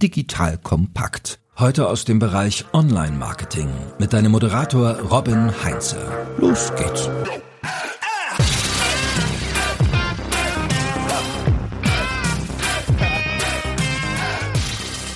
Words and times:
digital 0.00 0.56
kompakt. 0.56 1.38
Heute 1.58 1.86
aus 1.88 2.06
dem 2.06 2.18
Bereich 2.18 2.64
Online-Marketing 2.72 3.68
mit 3.98 4.14
deinem 4.14 4.32
Moderator 4.32 4.98
Robin 4.98 5.52
Heinze. 5.62 5.98
Los 6.38 6.72
geht's. 6.74 7.10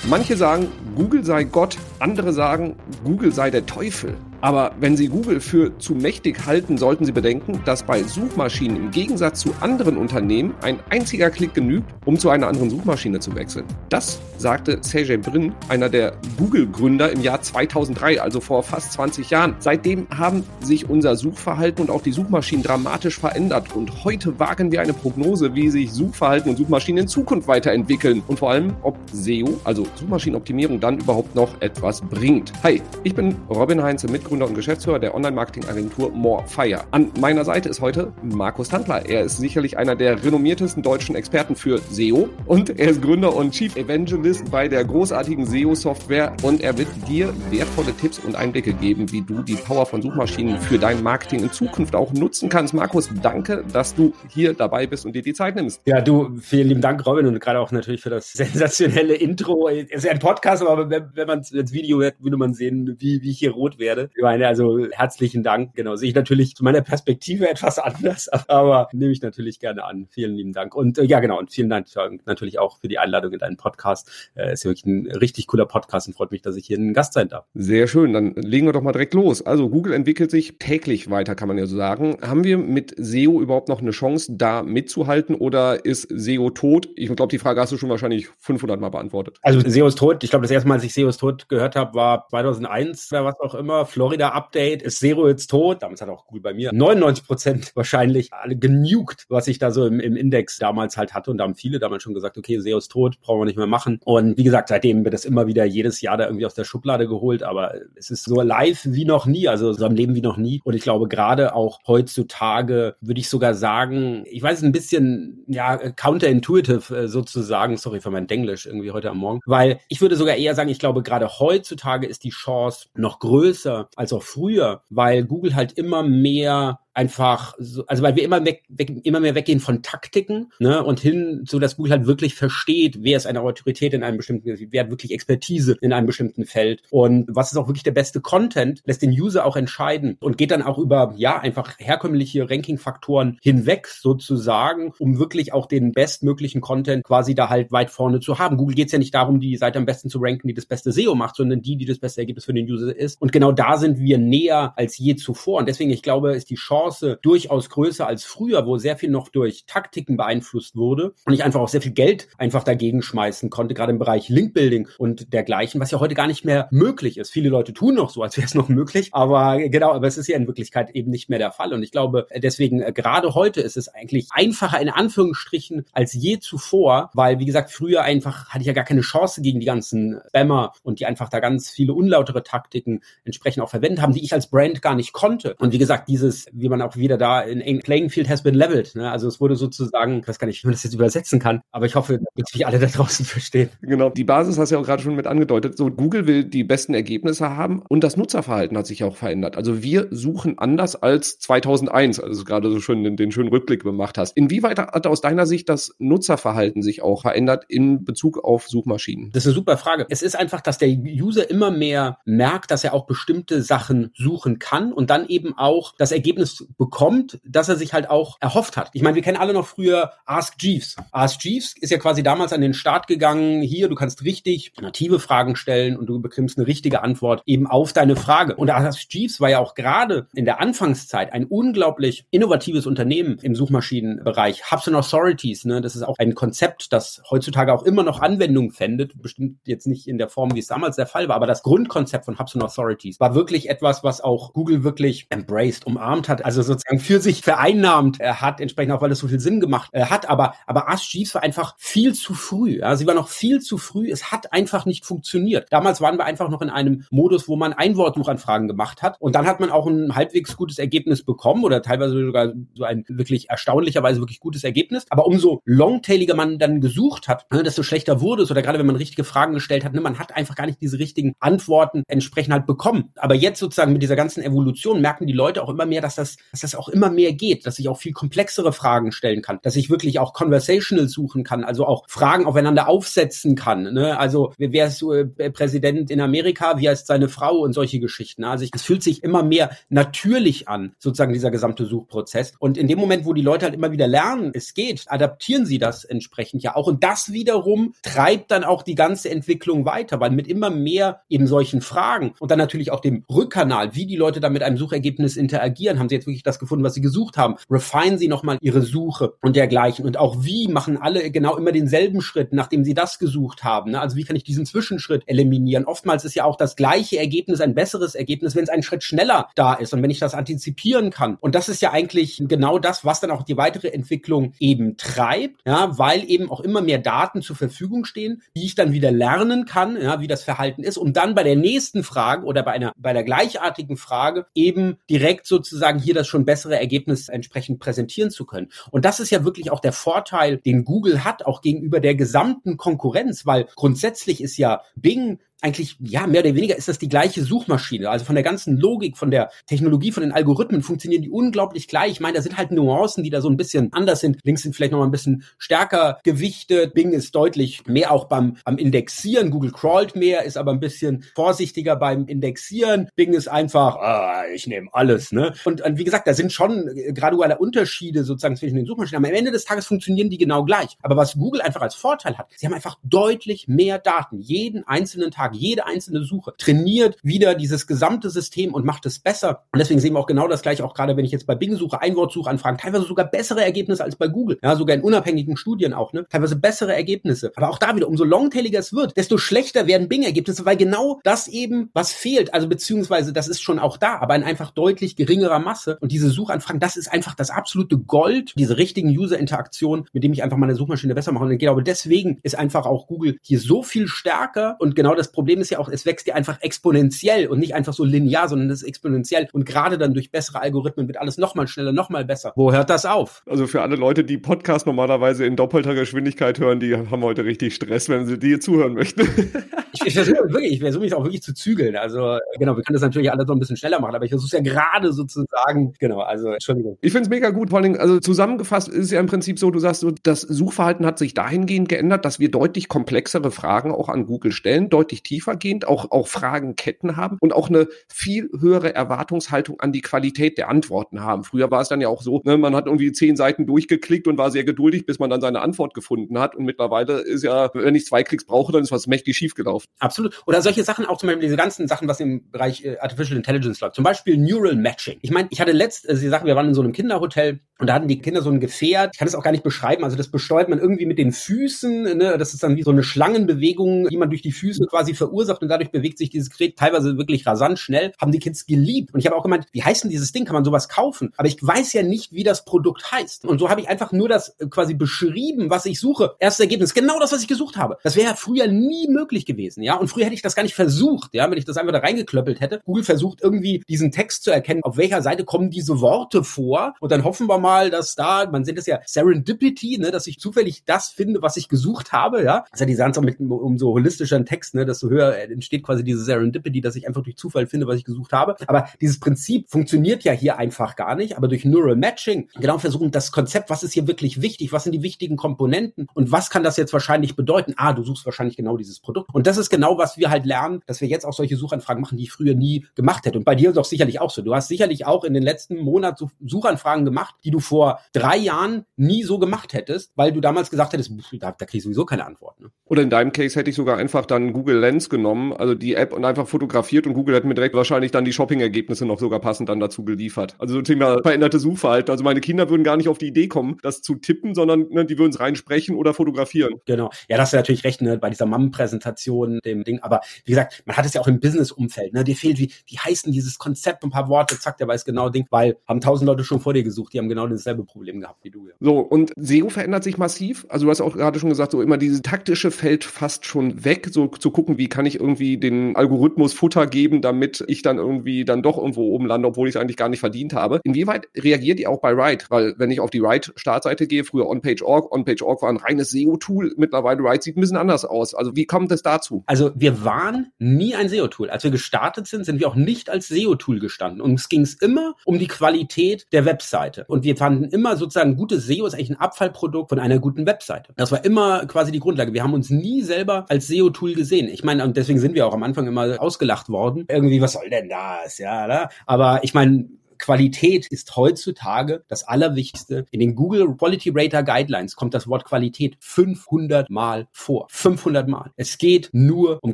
Manche 0.07 0.37
sagen, 0.37 0.67
Google 0.95 1.25
sei 1.25 1.45
Gott, 1.45 1.77
andere 1.97 2.31
sagen, 2.31 2.75
Google 3.03 3.33
sei 3.33 3.49
der 3.49 3.65
Teufel. 3.65 4.15
Aber 4.41 4.71
wenn 4.79 4.95
Sie 4.95 5.07
Google 5.07 5.39
für 5.39 5.77
zu 5.77 5.95
mächtig 5.95 6.45
halten, 6.45 6.77
sollten 6.77 7.05
Sie 7.05 7.11
bedenken, 7.11 7.61
dass 7.65 7.83
bei 7.83 8.03
Suchmaschinen 8.03 8.77
im 8.77 8.91
Gegensatz 8.91 9.39
zu 9.39 9.51
anderen 9.61 9.97
Unternehmen 9.97 10.53
ein 10.61 10.79
einziger 10.89 11.29
Klick 11.29 11.53
genügt, 11.53 11.85
um 12.05 12.17
zu 12.17 12.29
einer 12.29 12.47
anderen 12.47 12.69
Suchmaschine 12.69 13.19
zu 13.19 13.35
wechseln. 13.35 13.65
Das 13.89 14.19
sagte 14.37 14.79
Sergey 14.81 15.17
Brin, 15.17 15.53
einer 15.69 15.89
der 15.89 16.13
Google-Gründer 16.37 17.11
im 17.11 17.21
Jahr 17.21 17.41
2003, 17.41 18.21
also 18.21 18.39
vor 18.39 18.63
fast 18.63 18.93
20 18.93 19.29
Jahren. 19.29 19.55
Seitdem 19.59 20.07
haben 20.15 20.43
sich 20.59 20.89
unser 20.89 21.15
Suchverhalten 21.15 21.85
und 21.85 21.89
auch 21.89 22.01
die 22.01 22.11
Suchmaschinen 22.11 22.63
dramatisch 22.63 23.19
verändert. 23.19 23.75
Und 23.75 24.03
heute 24.03 24.39
wagen 24.39 24.71
wir 24.71 24.81
eine 24.81 24.93
Prognose, 24.93 25.55
wie 25.55 25.69
sich 25.69 25.91
Suchverhalten 25.91 26.51
und 26.51 26.57
Suchmaschinen 26.57 27.03
in 27.03 27.07
Zukunft 27.07 27.47
weiterentwickeln 27.47 28.23
und 28.27 28.39
vor 28.39 28.51
allem, 28.51 28.73
ob 28.83 28.97
SEO, 29.11 29.59
also 29.63 29.87
Suchmaschinenoptimierung, 29.95 30.79
dann 30.79 30.99
überhaupt 30.99 31.35
noch 31.35 31.61
etwas 31.61 32.01
bringt. 32.01 32.51
Hi, 32.63 32.81
ich 33.03 33.15
bin 33.15 33.35
Robin 33.49 33.81
Heinze, 33.81 34.07
Mitgründer 34.07 34.34
Mitgründer 34.35 34.47
und 34.47 34.55
Geschäftsführer 34.55 34.99
der 34.99 35.15
Online-Marketing-Agentur 35.15 36.11
Morefire. 36.11 36.83
An 36.91 37.09
meiner 37.19 37.45
Seite 37.45 37.69
ist 37.69 37.79
heute 37.79 38.11
Markus 38.21 38.67
Tandler. 38.67 39.05
Er 39.05 39.21
ist 39.21 39.37
sicherlich 39.37 39.77
einer 39.77 39.95
der 39.95 40.23
renommiertesten 40.23 40.83
deutschen 40.83 41.15
Experten 41.15 41.55
für 41.55 41.77
SEO 41.77 42.27
und 42.45 42.77
er 42.77 42.89
ist 42.89 43.01
Gründer 43.01 43.33
und 43.33 43.51
Chief 43.51 43.75
Evangelist 43.77 44.51
bei 44.51 44.67
der 44.67 44.83
großartigen 44.83 45.45
SEO-Software 45.45 46.35
und 46.43 46.61
er 46.61 46.77
wird 46.77 46.89
dir 47.07 47.33
wertvolle 47.49 47.93
Tipps 47.95 48.19
und 48.19 48.35
Einblicke 48.35 48.73
geben, 48.73 49.09
wie 49.13 49.21
du 49.21 49.41
die 49.41 49.55
Power 49.55 49.85
von 49.85 50.01
Suchmaschinen 50.01 50.59
für 50.59 50.77
dein 50.77 51.01
Marketing 51.01 51.43
in 51.43 51.51
Zukunft 51.51 51.95
auch 51.95 52.11
nutzen 52.11 52.49
kannst. 52.49 52.73
Markus, 52.73 53.09
danke, 53.21 53.63
dass 53.71 53.95
du 53.95 54.13
hier 54.27 54.53
dabei 54.53 54.85
bist 54.85 55.05
und 55.05 55.15
dir 55.15 55.21
die 55.21 55.33
Zeit 55.33 55.55
nimmst. 55.55 55.81
Ja, 55.85 56.01
du, 56.01 56.35
vielen 56.41 56.67
lieben 56.67 56.81
Dank, 56.81 57.05
Robin, 57.05 57.25
und 57.27 57.39
gerade 57.39 57.59
auch 57.59 57.71
natürlich 57.71 58.01
für 58.01 58.09
das 58.09 58.33
sensationelle 58.33 59.15
Intro. 59.15 59.69
Es 59.69 59.89
ist 59.89 60.05
ja 60.05 60.11
ein 60.11 60.19
Podcast, 60.19 60.61
aber 60.61 60.89
wenn, 60.89 61.05
wenn 61.13 61.27
man 61.27 61.39
das 61.39 61.71
Video 61.71 62.01
hört, 62.01 62.15
würde 62.19 62.35
man 62.35 62.53
sehen, 62.53 62.97
wie, 62.99 63.21
wie 63.21 63.31
ich 63.31 63.39
hier 63.39 63.51
rot 63.51 63.79
werde 63.79 64.09
meine, 64.21 64.47
also 64.47 64.87
herzlichen 64.91 65.43
Dank. 65.43 65.75
Genau, 65.75 65.95
sehe 65.95 66.09
ich 66.09 66.15
natürlich 66.15 66.55
zu 66.55 66.63
meiner 66.63 66.81
Perspektive 66.81 67.49
etwas 67.49 67.79
anders, 67.79 68.29
aber 68.47 68.87
nehme 68.93 69.11
ich 69.11 69.21
natürlich 69.21 69.59
gerne 69.59 69.83
an. 69.83 70.07
Vielen 70.09 70.35
lieben 70.35 70.53
Dank. 70.53 70.75
Und 70.75 70.97
äh, 70.97 71.03
ja, 71.03 71.19
genau, 71.19 71.39
und 71.39 71.51
vielen 71.51 71.69
Dank 71.69 71.87
natürlich 72.25 72.59
auch 72.59 72.79
für 72.79 72.87
die 72.87 72.97
Einladung 72.97 73.33
in 73.33 73.39
deinen 73.39 73.57
Podcast. 73.57 74.31
Äh, 74.35 74.53
ist 74.53 74.65
wirklich 74.65 74.85
ein 74.85 75.11
richtig 75.11 75.47
cooler 75.47 75.65
Podcast 75.65 76.07
und 76.07 76.13
freut 76.13 76.31
mich, 76.31 76.41
dass 76.41 76.55
ich 76.55 76.65
hier 76.65 76.77
ein 76.77 76.93
Gast 76.93 77.13
sein 77.13 77.29
darf. 77.29 77.45
Sehr 77.53 77.87
schön, 77.87 78.13
dann 78.13 78.33
legen 78.35 78.65
wir 78.65 78.73
doch 78.73 78.81
mal 78.81 78.91
direkt 78.91 79.13
los. 79.13 79.41
Also 79.41 79.69
Google 79.69 79.93
entwickelt 79.93 80.31
sich 80.31 80.57
täglich 80.59 81.09
weiter, 81.09 81.35
kann 81.35 81.47
man 81.47 81.57
ja 81.57 81.65
so 81.65 81.75
sagen. 81.75 82.17
Haben 82.21 82.43
wir 82.43 82.57
mit 82.57 82.93
SEO 82.97 83.41
überhaupt 83.41 83.69
noch 83.69 83.81
eine 83.81 83.91
Chance, 83.91 84.33
da 84.35 84.63
mitzuhalten 84.63 85.35
oder 85.35 85.85
ist 85.85 86.07
SEO 86.09 86.49
tot? 86.51 86.89
Ich 86.95 87.13
glaube, 87.13 87.31
die 87.31 87.39
Frage 87.39 87.61
hast 87.61 87.71
du 87.71 87.77
schon 87.77 87.89
wahrscheinlich 87.89 88.27
500 88.39 88.79
Mal 88.79 88.89
beantwortet. 88.89 89.37
Also 89.41 89.59
SEO 89.67 89.87
ist 89.87 89.97
tot. 89.97 90.23
Ich 90.23 90.29
glaube, 90.29 90.43
das 90.43 90.51
erste 90.51 90.67
Mal, 90.67 90.75
als 90.75 90.83
ich 90.83 90.93
SEO 90.93 91.07
ist 91.09 91.17
tot 91.17 91.49
gehört 91.49 91.75
habe, 91.75 91.93
war 91.93 92.27
2001 92.29 93.11
oder 93.11 93.25
was 93.25 93.39
auch 93.39 93.55
immer. 93.55 93.85
Florida 93.85 94.04
Florida-Update, 94.05 94.83
ist 94.83 94.99
Zero 94.99 95.27
jetzt 95.27 95.47
tot? 95.47 95.81
Damals 95.81 95.99
hat 95.99 96.09
auch 96.09 96.27
Google 96.27 96.43
bei 96.43 96.53
mir 96.53 96.71
99 96.71 97.25
Prozent 97.25 97.71
wahrscheinlich 97.75 98.31
alle 98.31 98.55
genugt, 98.55 99.25
was 99.29 99.47
ich 99.47 99.57
da 99.57 99.71
so 99.71 99.87
im, 99.87 99.99
im, 99.99 100.15
Index 100.15 100.59
damals 100.59 100.95
halt 100.95 101.15
hatte. 101.15 101.31
Und 101.31 101.39
da 101.39 101.43
haben 101.43 101.55
viele 101.55 101.79
damals 101.79 102.03
schon 102.03 102.13
gesagt, 102.13 102.37
okay, 102.37 102.59
Zero 102.59 102.77
ist 102.77 102.91
tot, 102.91 103.19
brauchen 103.19 103.41
wir 103.41 103.45
nicht 103.45 103.57
mehr 103.57 103.65
machen. 103.65 103.99
Und 104.05 104.37
wie 104.37 104.43
gesagt, 104.43 104.69
seitdem 104.69 105.03
wird 105.03 105.15
das 105.15 105.25
immer 105.25 105.47
wieder 105.47 105.65
jedes 105.65 106.01
Jahr 106.01 106.17
da 106.17 106.25
irgendwie 106.25 106.45
aus 106.45 106.53
der 106.53 106.65
Schublade 106.65 107.07
geholt. 107.07 107.41
Aber 107.41 107.73
es 107.95 108.11
ist 108.11 108.25
so 108.25 108.41
live 108.41 108.81
wie 108.85 109.05
noch 109.05 109.25
nie, 109.25 109.47
also 109.47 109.73
so 109.73 109.83
am 109.85 109.95
Leben 109.95 110.13
wie 110.13 110.21
noch 110.21 110.37
nie. 110.37 110.61
Und 110.63 110.75
ich 110.75 110.83
glaube, 110.83 111.07
gerade 111.07 111.55
auch 111.55 111.79
heutzutage 111.87 112.95
würde 113.01 113.19
ich 113.19 113.27
sogar 113.27 113.55
sagen, 113.55 114.23
ich 114.29 114.43
weiß 114.43 114.61
ein 114.61 114.71
bisschen, 114.71 115.43
ja, 115.47 115.77
counterintuitive 115.77 116.95
äh, 116.95 117.07
sozusagen, 117.07 117.77
sorry 117.77 118.01
für 118.01 118.11
mein 118.11 118.27
Denglisch 118.27 118.67
irgendwie 118.67 118.91
heute 118.91 119.09
am 119.09 119.17
Morgen, 119.17 119.39
weil 119.47 119.79
ich 119.87 119.99
würde 119.99 120.15
sogar 120.15 120.35
eher 120.35 120.53
sagen, 120.53 120.69
ich 120.69 120.79
glaube, 120.79 121.01
gerade 121.01 121.39
heutzutage 121.39 122.05
ist 122.05 122.23
die 122.23 122.29
Chance 122.29 122.89
noch 122.93 123.19
größer, 123.19 123.89
als 123.95 124.13
auch 124.13 124.23
früher, 124.23 124.83
weil 124.89 125.25
Google 125.25 125.55
halt 125.55 125.73
immer 125.73 126.03
mehr 126.03 126.79
einfach, 126.95 127.53
so, 127.59 127.85
also 127.87 128.03
weil 128.03 128.15
wir 128.15 128.23
immer 128.23 128.43
weg, 128.45 128.63
weg, 128.69 128.91
immer 129.03 129.19
mehr 129.19 129.35
weggehen 129.35 129.59
von 129.59 129.83
Taktiken 129.83 130.51
ne, 130.59 130.83
und 130.83 130.99
hin, 130.99 131.43
so 131.45 131.59
dass 131.59 131.77
Google 131.77 131.91
halt 131.91 132.07
wirklich 132.07 132.35
versteht, 132.35 133.03
wer 133.03 133.17
ist 133.17 133.27
eine 133.27 133.41
Autorität 133.41 133.93
in 133.93 134.03
einem 134.03 134.17
bestimmten, 134.17 134.57
wer 134.71 134.83
hat 134.83 134.89
wirklich 134.89 135.11
Expertise 135.11 135.77
in 135.81 135.93
einem 135.93 136.07
bestimmten 136.07 136.45
Feld 136.45 136.83
und 136.89 137.27
was 137.29 137.51
ist 137.51 137.57
auch 137.57 137.67
wirklich 137.67 137.83
der 137.83 137.91
beste 137.91 138.21
Content, 138.21 138.81
lässt 138.85 139.01
den 139.01 139.11
User 139.11 139.45
auch 139.45 139.55
entscheiden 139.55 140.17
und 140.19 140.37
geht 140.37 140.51
dann 140.51 140.61
auch 140.61 140.77
über 140.77 141.13
ja 141.17 141.39
einfach 141.39 141.75
herkömmliche 141.77 142.49
Ranking-Faktoren 142.49 143.37
hinweg 143.41 143.87
sozusagen, 143.87 144.93
um 144.99 145.19
wirklich 145.19 145.53
auch 145.53 145.65
den 145.65 145.91
bestmöglichen 145.91 146.61
Content 146.61 147.03
quasi 147.03 147.35
da 147.35 147.49
halt 147.49 147.71
weit 147.71 147.89
vorne 147.89 148.19
zu 148.19 148.39
haben. 148.39 148.57
Google 148.57 148.75
geht 148.75 148.87
es 148.87 148.91
ja 148.93 148.99
nicht 148.99 149.13
darum, 149.13 149.39
die 149.39 149.57
Seite 149.57 149.79
am 149.79 149.85
besten 149.85 150.09
zu 150.09 150.19
ranken, 150.19 150.47
die 150.47 150.53
das 150.53 150.65
beste 150.65 150.91
SEO 150.91 151.15
macht, 151.15 151.35
sondern 151.35 151.61
die, 151.61 151.75
die 151.75 151.85
das 151.85 151.99
beste 151.99 152.21
Ergebnis 152.21 152.45
für 152.45 152.53
den 152.53 152.69
User 152.69 152.95
ist. 152.95 153.21
Und 153.21 153.31
genau 153.31 153.51
da 153.51 153.77
sind 153.77 153.99
wir 153.99 154.17
näher 154.17 154.73
als 154.77 154.97
je 154.97 155.15
zuvor. 155.15 155.59
Und 155.59 155.67
deswegen, 155.67 155.91
ich 155.91 156.01
glaube, 156.01 156.35
ist 156.35 156.49
die 156.49 156.55
Chance 156.55 156.84
Chance 156.85 157.19
durchaus 157.21 157.69
größer 157.69 158.07
als 158.07 158.23
früher, 158.23 158.65
wo 158.65 158.77
sehr 158.77 158.97
viel 158.97 159.09
noch 159.09 159.29
durch 159.29 159.65
Taktiken 159.65 160.17
beeinflusst 160.17 160.75
wurde 160.75 161.13
und 161.25 161.33
ich 161.33 161.43
einfach 161.43 161.59
auch 161.59 161.67
sehr 161.67 161.81
viel 161.81 161.93
Geld 161.93 162.27
einfach 162.37 162.63
dagegen 162.63 163.01
schmeißen 163.01 163.49
konnte, 163.49 163.73
gerade 163.73 163.91
im 163.91 163.99
Bereich 163.99 164.29
Linkbuilding 164.29 164.87
und 164.97 165.33
dergleichen, 165.33 165.81
was 165.81 165.91
ja 165.91 165.99
heute 165.99 166.15
gar 166.15 166.27
nicht 166.27 166.45
mehr 166.45 166.67
möglich 166.71 167.17
ist. 167.17 167.31
Viele 167.31 167.49
Leute 167.49 167.73
tun 167.73 167.95
noch 167.95 168.09
so, 168.09 168.21
als 168.21 168.37
wäre 168.37 168.45
es 168.45 168.55
noch 168.55 168.69
möglich, 168.69 169.09
aber 169.13 169.57
genau, 169.69 169.93
aber 169.93 170.07
es 170.07 170.17
ist 170.17 170.27
ja 170.27 170.37
in 170.37 170.47
Wirklichkeit 170.47 170.91
eben 170.91 171.09
nicht 171.09 171.29
mehr 171.29 171.39
der 171.39 171.51
Fall 171.51 171.73
und 171.73 171.83
ich 171.83 171.91
glaube, 171.91 172.27
deswegen 172.35 172.81
äh, 172.81 172.91
gerade 172.91 173.33
heute 173.33 173.61
ist 173.61 173.77
es 173.77 173.87
eigentlich 173.87 174.27
einfacher 174.31 174.79
in 174.79 174.89
Anführungsstrichen 174.89 175.85
als 175.91 176.13
je 176.13 176.39
zuvor, 176.39 177.09
weil 177.13 177.39
wie 177.39 177.45
gesagt, 177.45 177.71
früher 177.71 178.03
einfach 178.03 178.49
hatte 178.49 178.61
ich 178.61 178.67
ja 178.67 178.73
gar 178.73 178.83
keine 178.83 179.01
Chance 179.01 179.41
gegen 179.41 179.59
die 179.59 179.65
ganzen 179.65 180.19
Spammer 180.27 180.73
und 180.83 180.99
die 180.99 181.05
einfach 181.05 181.29
da 181.29 181.39
ganz 181.39 181.69
viele 181.69 181.93
unlautere 181.93 182.43
Taktiken 182.43 183.01
entsprechend 183.23 183.63
auch 183.63 183.69
verwendet 183.69 184.01
haben, 184.01 184.13
die 184.13 184.23
ich 184.23 184.33
als 184.33 184.49
Brand 184.49 184.81
gar 184.81 184.95
nicht 184.95 185.13
konnte. 185.13 185.55
Und 185.59 185.73
wie 185.73 185.77
gesagt, 185.77 186.07
dieses, 186.07 186.45
wie 186.51 186.69
man 186.69 186.74
man 186.77 186.87
auch 186.87 186.95
wieder 186.95 187.17
da 187.17 187.41
in, 187.41 187.61
in 187.61 187.79
Playing 187.79 188.09
Field 188.09 188.29
has 188.29 188.43
been 188.43 188.55
leveled. 188.55 188.95
Ne? 188.95 189.09
Also 189.09 189.27
es 189.27 189.39
wurde 189.39 189.55
sozusagen, 189.55 190.19
ich 190.19 190.27
weiß 190.27 190.39
gar 190.39 190.47
nicht, 190.47 190.63
wie 190.63 190.67
man 190.67 190.73
das 190.73 190.83
jetzt 190.83 190.93
übersetzen 190.93 191.39
kann, 191.39 191.61
aber 191.71 191.85
ich 191.85 191.95
hoffe, 191.95 192.19
dass 192.35 192.53
mich 192.53 192.65
alle 192.67 192.79
da 192.79 192.87
draußen 192.87 193.25
verstehen. 193.25 193.69
Genau, 193.81 194.09
die 194.09 194.23
Basis 194.23 194.57
hast 194.57 194.69
du 194.69 194.75
ja 194.75 194.81
auch 194.81 194.85
gerade 194.85 195.01
schon 195.01 195.15
mit 195.15 195.27
angedeutet. 195.27 195.77
So, 195.77 195.89
Google 195.89 196.27
will 196.27 196.43
die 196.43 196.63
besten 196.63 196.93
Ergebnisse 196.93 197.55
haben 197.55 197.81
und 197.87 198.03
das 198.03 198.17
Nutzerverhalten 198.17 198.77
hat 198.77 198.87
sich 198.87 199.03
auch 199.03 199.15
verändert. 199.15 199.57
Also 199.57 199.83
wir 199.83 200.07
suchen 200.11 200.57
anders 200.57 200.95
als 200.95 201.39
2001, 201.39 202.19
also 202.19 202.43
gerade 202.43 202.69
so 202.71 202.79
schön 202.79 203.03
den, 203.03 203.17
den 203.17 203.31
schönen 203.31 203.49
Rückblick 203.49 203.83
gemacht 203.83 204.17
hast. 204.17 204.35
Inwieweit 204.35 204.79
hat 204.79 205.07
aus 205.07 205.21
deiner 205.21 205.45
Sicht 205.45 205.69
das 205.69 205.95
Nutzerverhalten 205.99 206.81
sich 206.81 207.01
auch 207.01 207.21
verändert 207.21 207.65
in 207.67 208.03
Bezug 208.03 208.43
auf 208.43 208.67
Suchmaschinen? 208.67 209.31
Das 209.31 209.43
ist 209.43 209.47
eine 209.47 209.55
super 209.55 209.77
Frage. 209.77 210.05
Es 210.09 210.21
ist 210.21 210.35
einfach, 210.35 210.61
dass 210.61 210.77
der 210.77 210.89
User 210.89 211.49
immer 211.49 211.71
mehr 211.71 212.19
merkt, 212.25 212.71
dass 212.71 212.83
er 212.83 212.93
auch 212.93 213.05
bestimmte 213.05 213.61
Sachen 213.61 214.11
suchen 214.15 214.59
kann 214.59 214.93
und 214.93 215.09
dann 215.09 215.27
eben 215.27 215.57
auch 215.57 215.93
das 215.97 216.11
Ergebnis 216.11 216.64
bekommt, 216.77 217.39
dass 217.45 217.69
er 217.69 217.75
sich 217.75 217.93
halt 217.93 218.09
auch 218.09 218.37
erhofft 218.39 218.77
hat. 218.77 218.89
Ich 218.93 219.01
meine, 219.01 219.15
wir 219.15 219.21
kennen 219.21 219.37
alle 219.37 219.53
noch 219.53 219.67
früher 219.67 220.11
Ask 220.25 220.55
Jeeves. 220.59 220.95
Ask 221.11 221.41
Jeeves 221.43 221.75
ist 221.79 221.91
ja 221.91 221.97
quasi 221.97 222.23
damals 222.23 222.53
an 222.53 222.61
den 222.61 222.73
Start 222.73 223.07
gegangen. 223.07 223.61
Hier, 223.61 223.87
du 223.89 223.95
kannst 223.95 224.23
richtig 224.23 224.73
native 224.79 225.19
Fragen 225.19 225.55
stellen 225.55 225.97
und 225.97 226.07
du 226.07 226.19
bekommst 226.19 226.57
eine 226.57 226.67
richtige 226.67 227.03
Antwort 227.03 227.43
eben 227.45 227.67
auf 227.67 227.93
deine 227.93 228.15
Frage. 228.15 228.55
Und 228.55 228.69
Ask 228.69 229.09
Jeeves 229.09 229.39
war 229.39 229.49
ja 229.49 229.59
auch 229.59 229.75
gerade 229.75 230.27
in 230.33 230.45
der 230.45 230.59
Anfangszeit 230.59 231.33
ein 231.33 231.45
unglaublich 231.45 232.25
innovatives 232.31 232.85
Unternehmen 232.87 233.37
im 233.41 233.55
Suchmaschinenbereich. 233.55 234.71
Hubs 234.71 234.87
and 234.87 234.97
Authorities, 234.97 235.65
ne, 235.65 235.81
das 235.81 235.95
ist 235.95 236.03
auch 236.03 236.17
ein 236.17 236.35
Konzept, 236.35 236.93
das 236.93 237.21
heutzutage 237.29 237.73
auch 237.73 237.83
immer 237.83 238.03
noch 238.03 238.21
Anwendung 238.21 238.71
findet. 238.71 239.21
Bestimmt 239.21 239.59
jetzt 239.65 239.87
nicht 239.87 240.07
in 240.07 240.17
der 240.17 240.29
Form, 240.29 240.53
wie 240.55 240.59
es 240.59 240.67
damals 240.67 240.95
der 240.95 241.07
Fall 241.07 241.27
war, 241.27 241.35
aber 241.35 241.47
das 241.47 241.63
Grundkonzept 241.63 242.25
von 242.25 242.39
Hubs 242.39 242.55
and 242.55 242.63
Authorities 242.63 243.19
war 243.19 243.35
wirklich 243.35 243.69
etwas, 243.69 244.03
was 244.03 244.21
auch 244.21 244.53
Google 244.53 244.83
wirklich 244.83 245.27
embraced, 245.29 245.85
umarmt 245.85 246.29
hat. 246.29 246.44
Also 246.45 246.61
sozusagen 246.61 246.99
für 246.99 247.19
sich 247.19 247.41
vereinnahmt 247.41 248.21
äh, 248.21 248.33
hat, 248.33 248.61
entsprechend 248.61 248.93
auch, 248.93 249.01
weil 249.01 249.11
es 249.11 249.17
so 249.17 249.27
viel 249.27 249.39
Sinn 249.39 249.59
gemacht 249.59 249.89
äh, 249.93 250.05
hat. 250.05 250.29
Aber, 250.29 250.53
aber 250.67 250.87
Ask 250.87 251.11
Jeeves 251.11 251.33
war 251.33 251.41
einfach 251.41 251.73
viel 251.79 252.13
zu 252.13 252.35
früh. 252.35 252.81
Ja? 252.81 252.95
Sie 252.95 253.07
war 253.07 253.15
noch 253.15 253.29
viel 253.29 253.61
zu 253.61 253.79
früh. 253.79 254.11
Es 254.11 254.31
hat 254.31 254.53
einfach 254.53 254.85
nicht 254.85 255.05
funktioniert. 255.05 255.65
Damals 255.71 256.01
waren 256.01 256.19
wir 256.19 256.25
einfach 256.25 256.49
noch 256.49 256.61
in 256.61 256.69
einem 256.69 257.03
Modus, 257.09 257.47
wo 257.47 257.55
man 257.55 257.73
Einwortsuchanfragen 257.73 258.67
gemacht 258.67 259.01
hat. 259.01 259.19
Und 259.19 259.33
dann 259.33 259.47
hat 259.47 259.59
man 259.59 259.71
auch 259.71 259.87
ein 259.87 260.13
halbwegs 260.13 260.55
gutes 260.55 260.77
Ergebnis 260.77 261.25
bekommen 261.25 261.63
oder 261.63 261.81
teilweise 261.81 262.23
sogar 262.23 262.53
so 262.75 262.83
ein 262.83 263.05
wirklich 263.07 263.49
erstaunlicherweise 263.49 264.19
wirklich 264.19 264.39
gutes 264.39 264.63
Ergebnis. 264.63 265.07
Aber 265.09 265.25
umso 265.25 265.61
longtailiger 265.65 266.35
man 266.35 266.59
dann 266.59 266.79
gesucht 266.79 267.27
hat, 267.27 267.51
ne, 267.51 267.63
desto 267.63 267.81
schlechter 267.81 268.21
wurde 268.21 268.43
es. 268.43 268.51
Oder 268.51 268.61
gerade 268.61 268.77
wenn 268.77 268.85
man 268.85 268.97
richtige 268.97 269.23
Fragen 269.23 269.55
gestellt 269.55 269.83
hat, 269.83 269.95
ne, 269.95 270.01
man 270.01 270.19
hat 270.19 270.35
einfach 270.35 270.53
gar 270.53 270.67
nicht 270.67 270.79
diese 270.79 270.99
richtigen 270.99 271.33
Antworten 271.39 272.03
entsprechend 272.07 272.53
halt 272.53 272.67
bekommen. 272.67 273.11
Aber 273.15 273.33
jetzt 273.33 273.59
sozusagen 273.59 273.93
mit 273.93 274.03
dieser 274.03 274.15
ganzen 274.15 274.43
Evolution 274.43 275.01
merken 275.01 275.25
die 275.25 275.33
Leute 275.33 275.63
auch 275.63 275.69
immer 275.69 275.87
mehr, 275.87 276.01
dass 276.01 276.13
das 276.13 276.34
das, 276.35 276.61
dass 276.61 276.71
das 276.71 276.75
auch 276.75 276.89
immer 276.89 277.09
mehr 277.09 277.33
geht, 277.33 277.65
dass 277.65 277.79
ich 277.79 277.89
auch 277.89 277.97
viel 277.97 278.13
komplexere 278.13 278.73
Fragen 278.73 279.11
stellen 279.11 279.41
kann, 279.41 279.59
dass 279.61 279.75
ich 279.75 279.89
wirklich 279.89 280.19
auch 280.19 280.33
conversational 280.33 281.07
suchen 281.07 281.43
kann, 281.43 281.63
also 281.63 281.85
auch 281.85 282.05
Fragen 282.07 282.45
aufeinander 282.45 282.87
aufsetzen 282.87 283.55
kann. 283.55 283.93
Ne? 283.93 284.17
Also 284.17 284.53
wer 284.57 284.87
ist 284.87 285.01
äh, 285.01 285.49
Präsident 285.51 286.11
in 286.11 286.21
Amerika, 286.21 286.77
wie 286.77 286.89
heißt 286.89 287.07
seine 287.07 287.29
Frau 287.29 287.57
und 287.57 287.73
solche 287.73 287.99
Geschichten. 287.99 288.41
Ne? 288.41 288.49
Also 288.49 288.65
es 288.73 288.81
fühlt 288.81 289.03
sich 289.03 289.23
immer 289.23 289.43
mehr 289.43 289.71
natürlich 289.89 290.67
an, 290.67 290.93
sozusagen 290.99 291.33
dieser 291.33 291.51
gesamte 291.51 291.85
Suchprozess. 291.85 292.53
Und 292.59 292.77
in 292.77 292.87
dem 292.87 292.99
Moment, 292.99 293.25
wo 293.25 293.33
die 293.33 293.41
Leute 293.41 293.65
halt 293.65 293.75
immer 293.75 293.91
wieder 293.91 294.07
lernen, 294.07 294.51
es 294.53 294.73
geht, 294.73 295.05
adaptieren 295.07 295.65
sie 295.65 295.79
das 295.79 296.03
entsprechend 296.03 296.63
ja 296.63 296.75
auch. 296.75 296.87
Und 296.87 297.03
das 297.03 297.31
wiederum 297.31 297.93
treibt 298.01 298.51
dann 298.51 298.63
auch 298.63 298.83
die 298.83 298.95
ganze 298.95 299.29
Entwicklung 299.29 299.85
weiter, 299.85 300.19
weil 300.19 300.31
mit 300.31 300.47
immer 300.47 300.69
mehr 300.69 301.21
eben 301.29 301.47
solchen 301.47 301.81
Fragen 301.81 302.33
und 302.39 302.51
dann 302.51 302.59
natürlich 302.59 302.91
auch 302.91 302.99
dem 302.99 303.23
Rückkanal, 303.29 303.95
wie 303.95 304.05
die 304.05 304.15
Leute 304.15 304.39
da 304.39 304.49
mit 304.49 304.63
einem 304.63 304.77
Suchergebnis 304.77 305.37
interagieren, 305.37 305.99
haben 305.99 306.09
sie 306.09 306.15
jetzt 306.15 306.24
wirklich 306.25 306.43
das 306.43 306.59
gefunden, 306.59 306.83
was 306.83 306.93
sie 306.93 307.01
gesucht 307.01 307.37
haben, 307.37 307.55
refine 307.69 308.17
sie 308.17 308.27
nochmal 308.27 308.57
ihre 308.61 308.81
Suche 308.81 309.33
und 309.41 309.55
dergleichen. 309.55 310.05
Und 310.05 310.17
auch 310.17 310.43
wie 310.43 310.67
machen 310.67 310.97
alle 310.97 311.31
genau 311.31 311.57
immer 311.57 311.71
denselben 311.71 312.21
Schritt, 312.21 312.53
nachdem 312.53 312.83
sie 312.83 312.93
das 312.93 313.19
gesucht 313.19 313.63
haben. 313.63 313.91
Ne? 313.91 314.01
Also 314.01 314.15
wie 314.17 314.23
kann 314.23 314.35
ich 314.35 314.43
diesen 314.43 314.65
Zwischenschritt 314.65 315.23
eliminieren? 315.27 315.85
Oftmals 315.85 316.25
ist 316.25 316.35
ja 316.35 316.45
auch 316.45 316.57
das 316.57 316.75
gleiche 316.75 317.17
Ergebnis 317.17 317.61
ein 317.61 317.75
besseres 317.75 318.15
Ergebnis, 318.15 318.55
wenn 318.55 318.63
es 318.63 318.69
einen 318.69 318.83
Schritt 318.83 319.03
schneller 319.03 319.49
da 319.55 319.73
ist 319.73 319.93
und 319.93 320.01
wenn 320.01 320.09
ich 320.09 320.19
das 320.19 320.33
antizipieren 320.33 321.11
kann. 321.11 321.37
Und 321.39 321.55
das 321.55 321.69
ist 321.69 321.81
ja 321.81 321.91
eigentlich 321.91 322.41
genau 322.47 322.79
das, 322.79 323.05
was 323.05 323.19
dann 323.19 323.31
auch 323.31 323.43
die 323.43 323.57
weitere 323.57 323.89
Entwicklung 323.89 324.53
eben 324.59 324.97
treibt, 324.97 325.61
ja, 325.65 325.97
weil 325.97 326.29
eben 326.29 326.49
auch 326.49 326.61
immer 326.61 326.81
mehr 326.81 326.99
Daten 326.99 327.41
zur 327.41 327.55
Verfügung 327.55 328.05
stehen, 328.05 328.41
die 328.55 328.65
ich 328.65 328.75
dann 328.75 328.93
wieder 328.93 329.11
lernen 329.11 329.65
kann, 329.65 330.01
ja, 330.01 330.19
wie 330.19 330.27
das 330.27 330.43
Verhalten 330.43 330.83
ist, 330.83 330.97
um 330.97 331.13
dann 331.13 331.35
bei 331.35 331.43
der 331.43 331.55
nächsten 331.55 332.03
Frage 332.03 332.45
oder 332.45 332.63
bei 332.63 332.71
einer 332.71 332.93
bei 332.97 333.13
der 333.13 333.23
gleichartigen 333.23 333.97
Frage 333.97 334.47
eben 334.55 334.97
direkt 335.09 335.45
sozusagen 335.45 335.99
hier 335.99 336.13
das 336.15 336.27
schon 336.27 336.45
bessere 336.45 336.79
Ergebnis 336.79 337.29
entsprechend 337.29 337.79
präsentieren 337.79 338.31
zu 338.31 338.45
können. 338.45 338.69
Und 338.91 339.05
das 339.05 339.19
ist 339.19 339.29
ja 339.29 339.43
wirklich 339.43 339.71
auch 339.71 339.79
der 339.79 339.93
Vorteil, 339.93 340.57
den 340.57 340.83
Google 340.85 341.23
hat, 341.23 341.45
auch 341.45 341.61
gegenüber 341.61 341.99
der 341.99 342.15
gesamten 342.15 342.77
Konkurrenz, 342.77 343.45
weil 343.45 343.67
grundsätzlich 343.75 344.41
ist 344.41 344.57
ja 344.57 344.81
Bing 344.95 345.39
eigentlich, 345.65 345.97
ja, 345.99 346.27
mehr 346.27 346.41
oder 346.41 346.53
weniger 346.53 346.75
ist 346.75 346.87
das 346.87 346.99
die 346.99 347.09
gleiche 347.09 347.43
Suchmaschine. 347.43 348.11
Also 348.11 348.23
von 348.23 348.35
der 348.35 348.43
ganzen 348.43 348.77
Logik, 348.77 349.17
von 349.17 349.31
der 349.31 349.49
Technologie, 349.65 350.11
von 350.11 350.21
den 350.21 350.31
Algorithmen 350.31 350.83
funktionieren 350.83 351.23
die 351.23 351.31
unglaublich 351.31 351.87
gleich. 351.87 352.11
Ich 352.11 352.19
meine, 352.19 352.35
da 352.35 352.43
sind 352.43 352.55
halt 352.55 352.69
Nuancen, 352.69 353.23
die 353.23 353.31
da 353.31 353.41
so 353.41 353.49
ein 353.49 353.57
bisschen 353.57 353.91
anders 353.91 354.19
sind. 354.19 354.37
Links 354.43 354.61
sind 354.61 354.75
vielleicht 354.75 354.91
noch 354.91 354.99
mal 354.99 355.05
ein 355.05 355.11
bisschen 355.11 355.43
stärker 355.57 356.19
gewichtet. 356.23 356.93
Bing 356.93 357.13
ist 357.13 357.33
deutlich 357.33 357.87
mehr 357.87 358.11
auch 358.11 358.25
beim, 358.25 358.57
beim 358.63 358.77
Indexieren. 358.77 359.49
Google 359.49 359.71
crawlt 359.71 360.15
mehr, 360.15 360.43
ist 360.43 360.55
aber 360.55 360.71
ein 360.71 360.79
bisschen 360.79 361.25
vorsichtiger 361.33 361.95
beim 361.95 362.27
Indexieren. 362.27 363.09
Bing 363.15 363.33
ist 363.33 363.47
einfach, 363.47 363.95
ah, 363.95 364.43
ich 364.53 364.67
nehme 364.67 364.89
alles, 364.93 365.31
ne? 365.31 365.55
Und, 365.65 365.81
und 365.81 365.97
wie 365.97 366.03
gesagt, 366.03 366.27
da 366.27 366.35
sind 366.35 366.53
schon 366.53 366.91
graduelle 367.15 367.57
Unterschiede 367.57 368.23
sozusagen 368.23 368.55
zwischen 368.55 368.75
den 368.75 368.85
Suchmaschinen. 368.85 369.25
Aber 369.25 369.33
am 369.33 369.35
Ende 369.35 369.51
des 369.51 369.65
Tages 369.65 369.87
funktionieren 369.87 370.29
die 370.29 370.37
genau 370.37 370.63
gleich. 370.63 370.95
Aber 371.01 371.17
was 371.17 371.33
Google 371.33 371.61
einfach 371.61 371.81
als 371.81 371.95
Vorteil 371.95 372.37
hat, 372.37 372.51
sie 372.55 372.67
haben 372.67 372.73
einfach 372.75 372.99
deutlich 373.01 373.67
mehr 373.67 373.97
Daten. 373.97 374.39
Jeden 374.39 374.87
einzelnen 374.87 375.31
Tag 375.31 375.54
jede 375.55 375.85
einzelne 375.85 376.23
Suche, 376.23 376.53
trainiert 376.57 377.17
wieder 377.23 377.55
dieses 377.55 377.87
gesamte 377.87 378.29
System 378.29 378.73
und 378.73 378.85
macht 378.85 379.05
es 379.05 379.19
besser. 379.19 379.63
Und 379.71 379.79
deswegen 379.79 379.99
sehen 379.99 380.13
wir 380.13 380.19
auch 380.19 380.27
genau 380.27 380.47
das 380.47 380.61
gleiche, 380.61 380.83
auch 380.83 380.93
gerade 380.93 381.17
wenn 381.17 381.25
ich 381.25 381.31
jetzt 381.31 381.47
bei 381.47 381.55
Bing 381.55 381.75
suche, 381.75 382.01
Einwortsuchanfragen, 382.01 382.77
teilweise 382.77 383.05
sogar 383.05 383.25
bessere 383.29 383.63
Ergebnisse 383.63 384.03
als 384.03 384.15
bei 384.15 384.27
Google. 384.27 384.57
Ja, 384.63 384.75
sogar 384.75 384.95
in 384.95 385.01
unabhängigen 385.01 385.57
Studien 385.57 385.93
auch, 385.93 386.13
ne? 386.13 386.25
Teilweise 386.29 386.55
bessere 386.55 386.93
Ergebnisse. 386.93 387.51
Aber 387.55 387.69
auch 387.69 387.77
da 387.77 387.95
wieder, 387.95 388.07
umso 388.07 388.23
longtailiger 388.23 388.79
es 388.79 388.93
wird, 388.93 389.17
desto 389.17 389.37
schlechter 389.37 389.87
werden 389.87 390.07
Bing-Ergebnisse, 390.07 390.65
weil 390.65 390.77
genau 390.77 391.19
das 391.23 391.47
eben, 391.47 391.89
was 391.93 392.11
fehlt, 392.11 392.53
also 392.53 392.67
beziehungsweise 392.67 393.33
das 393.33 393.47
ist 393.47 393.61
schon 393.61 393.79
auch 393.79 393.97
da, 393.97 394.19
aber 394.19 394.35
in 394.35 394.43
einfach 394.43 394.71
deutlich 394.71 395.15
geringerer 395.15 395.59
Masse. 395.59 395.97
Und 396.01 396.11
diese 396.11 396.29
Suchanfragen, 396.29 396.79
das 396.79 396.97
ist 396.97 397.11
einfach 397.11 397.35
das 397.35 397.49
absolute 397.49 397.97
Gold, 397.97 398.53
diese 398.57 398.77
richtigen 398.77 399.09
User-Interaktionen, 399.09 400.05
mit 400.13 400.23
dem 400.23 400.33
ich 400.33 400.43
einfach 400.43 400.57
meine 400.57 400.75
Suchmaschine 400.75 401.15
besser 401.15 401.31
mache. 401.31 401.45
Und 401.45 401.51
ich 401.51 401.59
glaube, 401.59 401.83
deswegen 401.83 402.39
ist 402.43 402.57
einfach 402.57 402.85
auch 402.85 403.07
Google 403.07 403.37
hier 403.41 403.59
so 403.59 403.83
viel 403.83 404.07
stärker 404.07 404.75
und 404.79 404.95
genau 404.95 405.15
das 405.15 405.31
Problem 405.31 405.44
ist 405.53 405.69
ja 405.69 405.79
auch, 405.79 405.89
es 405.89 406.05
wächst 406.05 406.27
ja 406.27 406.35
einfach 406.35 406.61
exponentiell 406.61 407.47
und 407.47 407.59
nicht 407.59 407.75
einfach 407.75 407.93
so 407.93 408.03
linear, 408.03 408.47
sondern 408.49 408.69
es 408.69 408.81
ist 408.81 408.87
exponentiell. 408.87 409.47
Und 409.51 409.65
gerade 409.65 409.97
dann 409.97 410.13
durch 410.13 410.31
bessere 410.31 410.61
Algorithmen 410.61 411.07
wird 411.07 411.17
alles 411.17 411.37
nochmal 411.37 411.67
schneller, 411.67 411.91
nochmal 411.91 412.25
besser. 412.25 412.53
Wo 412.55 412.71
hört 412.71 412.89
das 412.89 413.05
auf? 413.05 413.43
Also 413.45 413.67
für 413.67 413.81
alle 413.81 413.95
Leute, 413.95 414.23
die 414.23 414.37
Podcast 414.37 414.85
normalerweise 414.85 415.45
in 415.45 415.55
doppelter 415.55 415.95
Geschwindigkeit 415.95 416.59
hören, 416.59 416.79
die 416.79 416.95
haben 416.95 417.23
heute 417.23 417.45
richtig 417.45 417.75
Stress, 417.75 418.09
wenn 418.09 418.25
sie 418.25 418.37
dir 418.37 418.59
zuhören 418.59 418.93
möchten. 418.93 419.21
ich, 419.93 420.05
ich 420.05 420.13
versuche 420.13 420.37
wirklich, 420.49 420.73
ich 420.73 420.79
versuche 420.79 421.03
mich 421.03 421.13
auch 421.13 421.23
wirklich 421.23 421.41
zu 421.41 421.53
zügeln. 421.53 421.95
Also 421.95 422.37
genau, 422.57 422.75
wir 422.75 422.83
können 422.83 422.93
das 422.95 423.01
natürlich 423.01 423.31
alles 423.31 423.47
noch 423.47 423.55
ein 423.55 423.59
bisschen 423.59 423.77
schneller 423.77 423.99
machen, 423.99 424.15
aber 424.15 424.25
ich 424.25 424.31
versuche 424.31 424.47
es 424.47 424.51
ja 424.51 424.59
gerade 424.61 425.13
sozusagen, 425.13 425.93
genau, 425.99 426.19
also 426.19 426.49
Entschuldigung. 426.49 426.97
Ich 427.01 427.11
finde 427.11 427.23
es 427.23 427.29
mega 427.29 427.49
gut, 427.49 427.69
vor 427.69 427.79
allem, 427.79 427.95
also 427.99 428.19
zusammengefasst 428.19 428.87
ist 428.87 429.05
es 429.05 429.11
ja 429.11 429.19
im 429.19 429.27
Prinzip 429.27 429.59
so, 429.59 429.71
du 429.71 429.79
sagst 429.79 430.01
so, 430.01 430.11
das 430.23 430.41
Suchverhalten 430.41 431.05
hat 431.05 431.19
sich 431.19 431.33
dahingehend 431.33 431.89
geändert, 431.89 432.25
dass 432.25 432.39
wir 432.39 432.49
deutlich 432.49 432.87
komplexere 432.87 433.51
Fragen 433.51 433.91
auch 433.91 434.09
an 434.09 434.25
Google 434.25 434.51
stellen, 434.51 434.89
deutlich 434.89 435.23
tiefer 435.25 435.55
gehend, 435.55 435.87
auch, 435.87 436.11
auch 436.11 436.27
Fragenketten 436.27 437.17
haben 437.17 437.37
und 437.41 437.53
auch 437.53 437.69
eine 437.69 437.87
viel 438.07 438.49
höhere 438.57 438.95
Erwartungshaltung 438.95 439.79
an 439.79 439.91
die 439.91 440.01
Qualität 440.01 440.57
der 440.57 440.69
Antworten 440.69 441.21
haben. 441.21 441.43
Früher 441.43 441.69
war 441.71 441.81
es 441.81 441.89
dann 441.89 442.01
ja 442.01 442.07
auch 442.07 442.21
so, 442.21 442.41
ne, 442.45 442.57
man 442.57 442.75
hat 442.75 442.85
irgendwie 442.85 443.11
zehn 443.11 443.35
Seiten 443.35 443.65
durchgeklickt 443.65 444.27
und 444.27 444.37
war 444.37 444.51
sehr 444.51 444.63
geduldig, 444.63 445.05
bis 445.05 445.19
man 445.19 445.29
dann 445.29 445.41
seine 445.41 445.61
Antwort 445.61 445.93
gefunden 445.93 446.39
hat. 446.39 446.55
Und 446.55 446.65
mittlerweile 446.65 447.19
ist 447.19 447.43
ja, 447.43 447.69
wenn 447.73 447.95
ich 447.95 448.05
zwei 448.05 448.23
Klicks 448.23 448.45
brauche, 448.45 448.71
dann 448.71 448.83
ist 448.83 448.91
was 448.91 449.07
mächtig 449.07 449.35
schiefgelaufen. 449.35 449.89
Absolut. 449.99 450.41
Oder 450.45 450.61
solche 450.61 450.83
Sachen, 450.83 451.05
auch 451.05 451.17
zum 451.17 451.27
Beispiel 451.27 451.43
diese 451.43 451.57
ganzen 451.57 451.87
Sachen, 451.87 452.07
was 452.07 452.19
im 452.19 452.49
Bereich 452.51 452.85
äh, 452.85 452.97
Artificial 452.99 453.37
Intelligence 453.37 453.79
läuft. 453.81 453.95
Zum 453.95 454.03
Beispiel 454.03 454.37
Neural 454.37 454.75
Matching. 454.75 455.17
Ich 455.21 455.31
meine, 455.31 455.47
ich 455.51 455.59
hatte 455.59 455.71
letzt, 455.71 456.07
äh, 456.07 456.15
Sie 456.15 456.31
wir 456.31 456.55
waren 456.55 456.67
in 456.67 456.73
so 456.73 456.81
einem 456.81 456.91
Kinderhotel 456.91 457.61
und 457.79 457.87
da 457.87 457.93
hatten 457.93 458.07
die 458.07 458.19
Kinder 458.19 458.41
so 458.41 458.49
ein 458.49 458.59
Gefährt. 458.59 459.11
Ich 459.13 459.19
kann 459.19 459.25
das 459.25 459.35
auch 459.35 459.43
gar 459.43 459.51
nicht 459.51 459.63
beschreiben. 459.63 460.03
Also 460.03 460.15
das 460.15 460.29
besteuert 460.29 460.69
man 460.69 460.79
irgendwie 460.79 461.05
mit 461.05 461.17
den 461.17 461.31
Füßen. 461.31 462.03
Ne? 462.17 462.37
Das 462.37 462.53
ist 462.53 462.63
dann 462.63 462.75
wie 462.75 462.83
so 462.83 462.91
eine 462.91 463.03
Schlangenbewegung, 463.03 464.07
die 464.09 464.17
man 464.17 464.29
durch 464.29 464.41
die 464.41 464.51
Füße 464.51 464.85
quasi 464.87 465.13
verursacht 465.17 465.61
und 465.61 465.69
dadurch 465.69 465.91
bewegt 465.91 466.17
sich 466.17 466.29
dieses 466.29 466.49
Gerät 466.49 466.77
teilweise 466.77 467.17
wirklich 467.17 467.45
rasant 467.45 467.79
schnell, 467.79 468.13
haben 468.19 468.31
die 468.31 468.39
Kids 468.39 468.65
geliebt. 468.65 469.13
Und 469.13 469.19
ich 469.19 469.25
habe 469.25 469.35
auch 469.35 469.43
gemeint, 469.43 469.67
wie 469.71 469.83
heißt 469.83 470.03
denn 470.03 470.11
dieses 470.11 470.31
Ding? 470.31 470.45
Kann 470.45 470.53
man 470.53 470.65
sowas 470.65 470.89
kaufen? 470.89 471.33
Aber 471.37 471.47
ich 471.47 471.57
weiß 471.61 471.93
ja 471.93 472.03
nicht, 472.03 472.33
wie 472.33 472.43
das 472.43 472.65
Produkt 472.65 473.11
heißt. 473.11 473.45
Und 473.45 473.59
so 473.59 473.69
habe 473.69 473.81
ich 473.81 473.89
einfach 473.89 474.11
nur 474.11 474.29
das 474.29 474.49
äh, 474.59 474.67
quasi 474.67 474.93
beschrieben, 474.93 475.69
was 475.69 475.85
ich 475.85 475.99
suche. 475.99 476.35
Erstes 476.39 476.61
Ergebnis, 476.61 476.93
genau 476.93 477.19
das, 477.19 477.31
was 477.31 477.41
ich 477.41 477.47
gesucht 477.47 477.77
habe. 477.77 477.97
Das 478.03 478.15
wäre 478.15 478.35
früher 478.35 478.67
nie 478.67 479.07
möglich 479.07 479.45
gewesen, 479.45 479.83
ja. 479.83 479.95
Und 479.95 480.07
früher 480.07 480.25
hätte 480.25 480.35
ich 480.35 480.41
das 480.41 480.55
gar 480.55 480.63
nicht 480.63 480.75
versucht, 480.75 481.33
ja, 481.33 481.49
wenn 481.49 481.57
ich 481.57 481.65
das 481.65 481.77
einfach 481.77 481.93
da 481.93 481.99
reingeklöppelt 481.99 482.59
hätte. 482.59 482.81
Google 482.85 483.03
versucht 483.03 483.41
irgendwie 483.41 483.83
diesen 483.87 484.11
Text 484.11 484.43
zu 484.43 484.51
erkennen, 484.51 484.83
auf 484.83 484.97
welcher 484.97 485.21
Seite 485.21 485.43
kommen 485.43 485.69
diese 485.69 486.01
Worte 486.01 486.43
vor. 486.43 486.93
Und 486.99 487.11
dann 487.11 487.23
hoffen 487.23 487.47
wir 487.47 487.57
mal, 487.57 487.89
dass 487.89 488.15
da, 488.15 488.49
man 488.49 488.65
sieht 488.65 488.77
es 488.77 488.85
ja 488.85 488.99
Serendipity, 489.05 489.97
ne, 489.97 490.11
dass 490.11 490.27
ich 490.27 490.39
zufällig 490.39 490.83
das 490.85 491.09
finde, 491.09 491.41
was 491.41 491.57
ich 491.57 491.69
gesucht 491.69 492.11
habe, 492.11 492.43
ja. 492.43 492.65
Das 492.71 492.73
ist 492.73 492.79
ja 492.81 492.85
die 492.85 492.95
Sache 492.95 493.21
mit 493.21 493.39
umso 493.39 493.87
holistischeren 493.89 494.45
Text, 494.45 494.75
ne, 494.75 494.85
desto 495.05 495.09
höher 495.09 495.37
entsteht 495.37 495.83
quasi 495.83 496.03
diese 496.03 496.23
Serendipity, 496.23 496.81
dass 496.81 496.95
ich 496.95 497.07
einfach 497.07 497.23
durch 497.23 497.37
Zufall 497.37 497.67
finde, 497.67 497.87
was 497.87 497.97
ich 497.97 498.03
gesucht 498.03 498.33
habe. 498.33 498.55
Aber 498.67 498.89
dieses 499.01 499.19
Prinzip 499.19 499.69
funktioniert 499.69 500.23
ja 500.23 500.31
hier 500.31 500.57
einfach 500.57 500.95
gar 500.95 501.15
nicht. 501.15 501.37
Aber 501.37 501.47
durch 501.47 501.65
Neural 501.65 501.95
Matching 501.95 502.49
genau 502.55 502.77
versuchen, 502.77 503.11
das 503.11 503.31
Konzept, 503.31 503.69
was 503.69 503.83
ist 503.83 503.93
hier 503.93 504.07
wirklich 504.07 504.41
wichtig, 504.41 504.71
was 504.71 504.83
sind 504.83 504.93
die 504.93 505.03
wichtigen 505.03 505.37
Komponenten 505.37 506.07
und 506.13 506.31
was 506.31 506.49
kann 506.49 506.63
das 506.63 506.77
jetzt 506.77 506.93
wahrscheinlich 506.93 507.35
bedeuten? 507.35 507.73
Ah, 507.77 507.93
du 507.93 508.03
suchst 508.03 508.25
wahrscheinlich 508.25 508.57
genau 508.57 508.77
dieses 508.77 508.99
Produkt. 508.99 509.33
Und 509.33 509.47
das 509.47 509.57
ist 509.57 509.69
genau, 509.69 509.97
was 509.97 510.17
wir 510.17 510.29
halt 510.29 510.45
lernen, 510.45 510.81
dass 510.87 511.01
wir 511.01 511.07
jetzt 511.07 511.25
auch 511.25 511.33
solche 511.33 511.57
Suchanfragen 511.57 512.01
machen, 512.01 512.17
die 512.17 512.23
ich 512.23 512.31
früher 512.31 512.55
nie 512.55 512.85
gemacht 512.95 513.25
hätte. 513.25 513.37
Und 513.37 513.45
bei 513.45 513.55
dir 513.55 513.71
ist 513.71 513.77
auch 513.77 513.85
sicherlich 513.85 514.19
auch 514.19 514.29
so. 514.29 514.41
Du 514.41 514.53
hast 514.53 514.67
sicherlich 514.67 515.05
auch 515.05 515.23
in 515.23 515.33
den 515.33 515.43
letzten 515.43 515.77
Monaten 515.77 516.29
Suchanfragen 516.45 517.05
gemacht, 517.05 517.35
die 517.43 517.51
du 517.51 517.59
vor 517.59 517.99
drei 518.13 518.37
Jahren 518.37 518.85
nie 518.95 519.23
so 519.23 519.39
gemacht 519.39 519.73
hättest, 519.73 520.11
weil 520.15 520.31
du 520.31 520.41
damals 520.41 520.69
gesagt 520.69 520.93
hättest, 520.93 521.11
da, 521.39 521.51
da 521.51 521.65
krieg 521.65 521.75
ich 521.75 521.83
sowieso 521.83 522.05
keine 522.05 522.25
Antwort. 522.25 522.59
Ne? 522.59 522.69
Oder 522.85 523.01
in 523.01 523.09
deinem 523.09 523.31
Case 523.31 523.57
hätte 523.59 523.69
ich 523.69 523.75
sogar 523.75 523.97
einfach 523.97 524.25
dann 524.25 524.53
Google 524.53 524.79
Lens 524.79 524.94
genommen, 525.09 525.53
also 525.53 525.73
die 525.73 525.95
App 525.95 526.13
und 526.13 526.25
einfach 526.25 526.47
fotografiert 526.47 527.07
und 527.07 527.13
Google 527.13 527.35
hat 527.35 527.45
mir 527.45 527.53
direkt 527.53 527.75
wahrscheinlich 527.75 528.11
dann 528.11 528.25
die 528.25 528.33
Shopping-Ergebnisse 528.33 529.05
noch 529.05 529.19
sogar 529.19 529.39
passend 529.39 529.69
dann 529.69 529.79
dazu 529.79 530.03
geliefert. 530.03 530.55
Also 530.57 530.75
so 530.75 530.81
Thema 530.81 531.21
veränderte 531.21 531.59
Suchverhalten. 531.59 532.11
Also 532.11 532.23
meine 532.23 532.41
Kinder 532.41 532.69
würden 532.69 532.83
gar 532.83 532.97
nicht 532.97 533.07
auf 533.07 533.17
die 533.17 533.27
Idee 533.27 533.47
kommen, 533.47 533.77
das 533.81 534.01
zu 534.01 534.15
tippen, 534.15 534.55
sondern 534.55 534.89
ne, 534.89 535.05
die 535.05 535.17
würden 535.17 535.31
es 535.31 535.39
reinsprechen 535.39 535.95
oder 535.95 536.13
fotografieren. 536.13 536.81
Genau. 536.85 537.09
Ja, 537.29 537.37
das 537.37 537.49
ist 537.49 537.53
natürlich 537.53 537.83
recht, 537.83 538.01
ne, 538.01 538.17
bei 538.17 538.29
dieser 538.29 538.45
Mom-Präsentation, 538.45 539.59
dem 539.63 539.83
Ding. 539.83 539.99
Aber 539.99 540.19
wie 540.43 540.51
gesagt, 540.51 540.83
man 540.85 540.97
hat 540.97 541.05
es 541.05 541.13
ja 541.13 541.21
auch 541.21 541.27
im 541.27 541.39
Business-Umfeld, 541.39 542.13
ne? 542.13 542.23
Dir 542.23 542.35
fehlt, 542.35 542.59
wie, 542.59 542.71
wie 542.87 542.97
heißt 542.97 543.25
denn 543.25 543.33
dieses 543.33 543.57
Konzept, 543.57 544.03
ein 544.03 544.09
paar 544.09 544.27
Worte, 544.29 544.59
zack, 544.59 544.77
der 544.77 544.87
weiß 544.87 545.05
genau 545.05 545.29
Ding, 545.29 545.45
weil 545.49 545.77
haben 545.87 546.01
tausend 546.01 546.27
Leute 546.27 546.43
schon 546.43 546.59
vor 546.59 546.73
dir 546.73 546.83
gesucht, 546.83 547.13
die 547.13 547.19
haben 547.19 547.29
genau 547.29 547.45
genau 547.45 547.55
dasselbe 547.55 547.83
Problem 547.83 548.19
gehabt 548.19 548.43
wie 548.43 548.49
du. 548.49 548.67
Ja. 548.67 548.73
So, 548.79 548.99
und 548.99 549.31
SEO 549.35 549.69
verändert 549.69 550.03
sich 550.03 550.17
massiv. 550.17 550.65
Also 550.69 550.85
du 550.85 550.91
hast 550.91 551.01
auch 551.01 551.15
gerade 551.15 551.39
schon 551.39 551.49
gesagt, 551.49 551.71
so 551.71 551.81
immer 551.81 551.97
diese 551.97 552.21
taktische 552.21 552.71
fällt 552.71 553.03
fast 553.03 553.45
schon 553.45 553.83
weg, 553.83 554.09
so 554.11 554.27
zu 554.27 554.51
gucken, 554.51 554.77
wie 554.77 554.84
kann 554.89 555.05
ich 555.05 555.19
irgendwie 555.19 555.57
den 555.57 555.95
Algorithmus 555.95 556.53
Futter 556.53 556.87
geben, 556.87 557.21
damit 557.21 557.63
ich 557.67 557.81
dann 557.81 557.97
irgendwie 557.97 558.45
dann 558.45 558.61
doch 558.61 558.77
irgendwo 558.77 559.13
oben 559.13 559.25
lande, 559.25 559.47
obwohl 559.47 559.67
ich 559.67 559.75
es 559.75 559.81
eigentlich 559.81 559.97
gar 559.97 560.09
nicht 560.09 560.19
verdient 560.19 560.53
habe. 560.53 560.79
Inwieweit 560.83 561.27
reagiert 561.37 561.79
ihr 561.79 561.89
auch 561.89 562.01
bei 562.01 562.15
Write? 562.15 562.45
Weil 562.49 562.75
wenn 562.77 562.91
ich 562.91 562.99
auf 562.99 563.09
die 563.09 563.21
Write-Startseite 563.21 564.07
gehe, 564.07 564.23
früher 564.23 564.47
OnPage.org, 564.47 565.11
OnPage.org 565.11 565.61
war 565.61 565.69
ein 565.69 565.77
reines 565.77 566.11
SEO-Tool, 566.11 566.73
mittlerweile 566.77 567.23
Write 567.23 567.43
sieht 567.43 567.57
ein 567.57 567.61
bisschen 567.61 567.77
anders 567.77 568.05
aus. 568.05 568.35
Also 568.35 568.55
wie 568.55 568.65
kommt 568.65 568.91
es 568.91 569.01
dazu? 569.01 569.43
Also 569.45 569.71
wir 569.75 570.03
waren 570.03 570.51
nie 570.59 570.95
ein 570.95 571.09
SEO-Tool. 571.09 571.49
Als 571.49 571.63
wir 571.63 571.71
gestartet 571.71 572.27
sind, 572.27 572.45
sind 572.45 572.59
wir 572.59 572.67
auch 572.67 572.75
nicht 572.75 573.09
als 573.09 573.27
SEO-Tool 573.27 573.79
gestanden. 573.79 574.21
Und 574.21 574.39
es 574.39 574.49
ging 574.49 574.67
immer 574.81 575.15
um 575.25 575.39
die 575.39 575.47
Qualität 575.47 576.25
der 576.31 576.45
Webseite. 576.45 577.05
Und 577.07 577.23
wir 577.23 577.37
fanden 577.37 577.65
immer 577.65 577.97
sozusagen, 577.97 578.35
gutes 578.35 578.65
SEO 578.65 578.85
ist 578.85 578.93
eigentlich 578.93 579.11
ein 579.11 579.19
Abfallprodukt 579.19 579.89
von 579.89 579.99
einer 579.99 580.19
guten 580.19 580.45
Webseite. 580.45 580.93
Das 580.97 581.11
war 581.11 581.23
immer 581.23 581.65
quasi 581.65 581.91
die 581.91 581.99
Grundlage. 581.99 582.33
Wir 582.33 582.43
haben 582.43 582.53
uns 582.53 582.69
nie 582.69 583.01
selber 583.01 583.45
als 583.49 583.67
SEO-Tool 583.67 584.13
gesehen. 584.13 584.47
Ich 584.47 584.63
meine, 584.63 584.74
und 584.81 584.97
deswegen 584.97 585.19
sind 585.19 585.35
wir 585.35 585.47
auch 585.47 585.53
am 585.53 585.63
Anfang 585.63 585.87
immer 585.87 586.21
ausgelacht 586.21 586.69
worden. 586.69 587.05
Irgendwie, 587.07 587.41
was 587.41 587.53
soll 587.53 587.69
denn 587.69 587.89
das? 587.89 588.37
Ja, 588.37 588.65
oder? 588.65 588.89
Aber 589.05 589.39
ich 589.43 589.53
meine, 589.53 589.85
Qualität 590.17 590.87
ist 590.89 591.15
heutzutage 591.15 592.03
das 592.07 592.27
Allerwichtigste. 592.27 593.05
In 593.11 593.19
den 593.19 593.35
Google 593.35 593.75
Quality 593.75 594.11
Rater 594.13 594.43
Guidelines 594.43 594.95
kommt 594.95 595.13
das 595.13 595.27
Wort 595.27 595.45
Qualität 595.45 595.97
500 595.99 596.89
Mal 596.89 597.27
vor. 597.31 597.67
500 597.69 598.27
Mal. 598.27 598.51
Es 598.55 598.77
geht 598.77 599.09
nur 599.11 599.59
um 599.61 599.73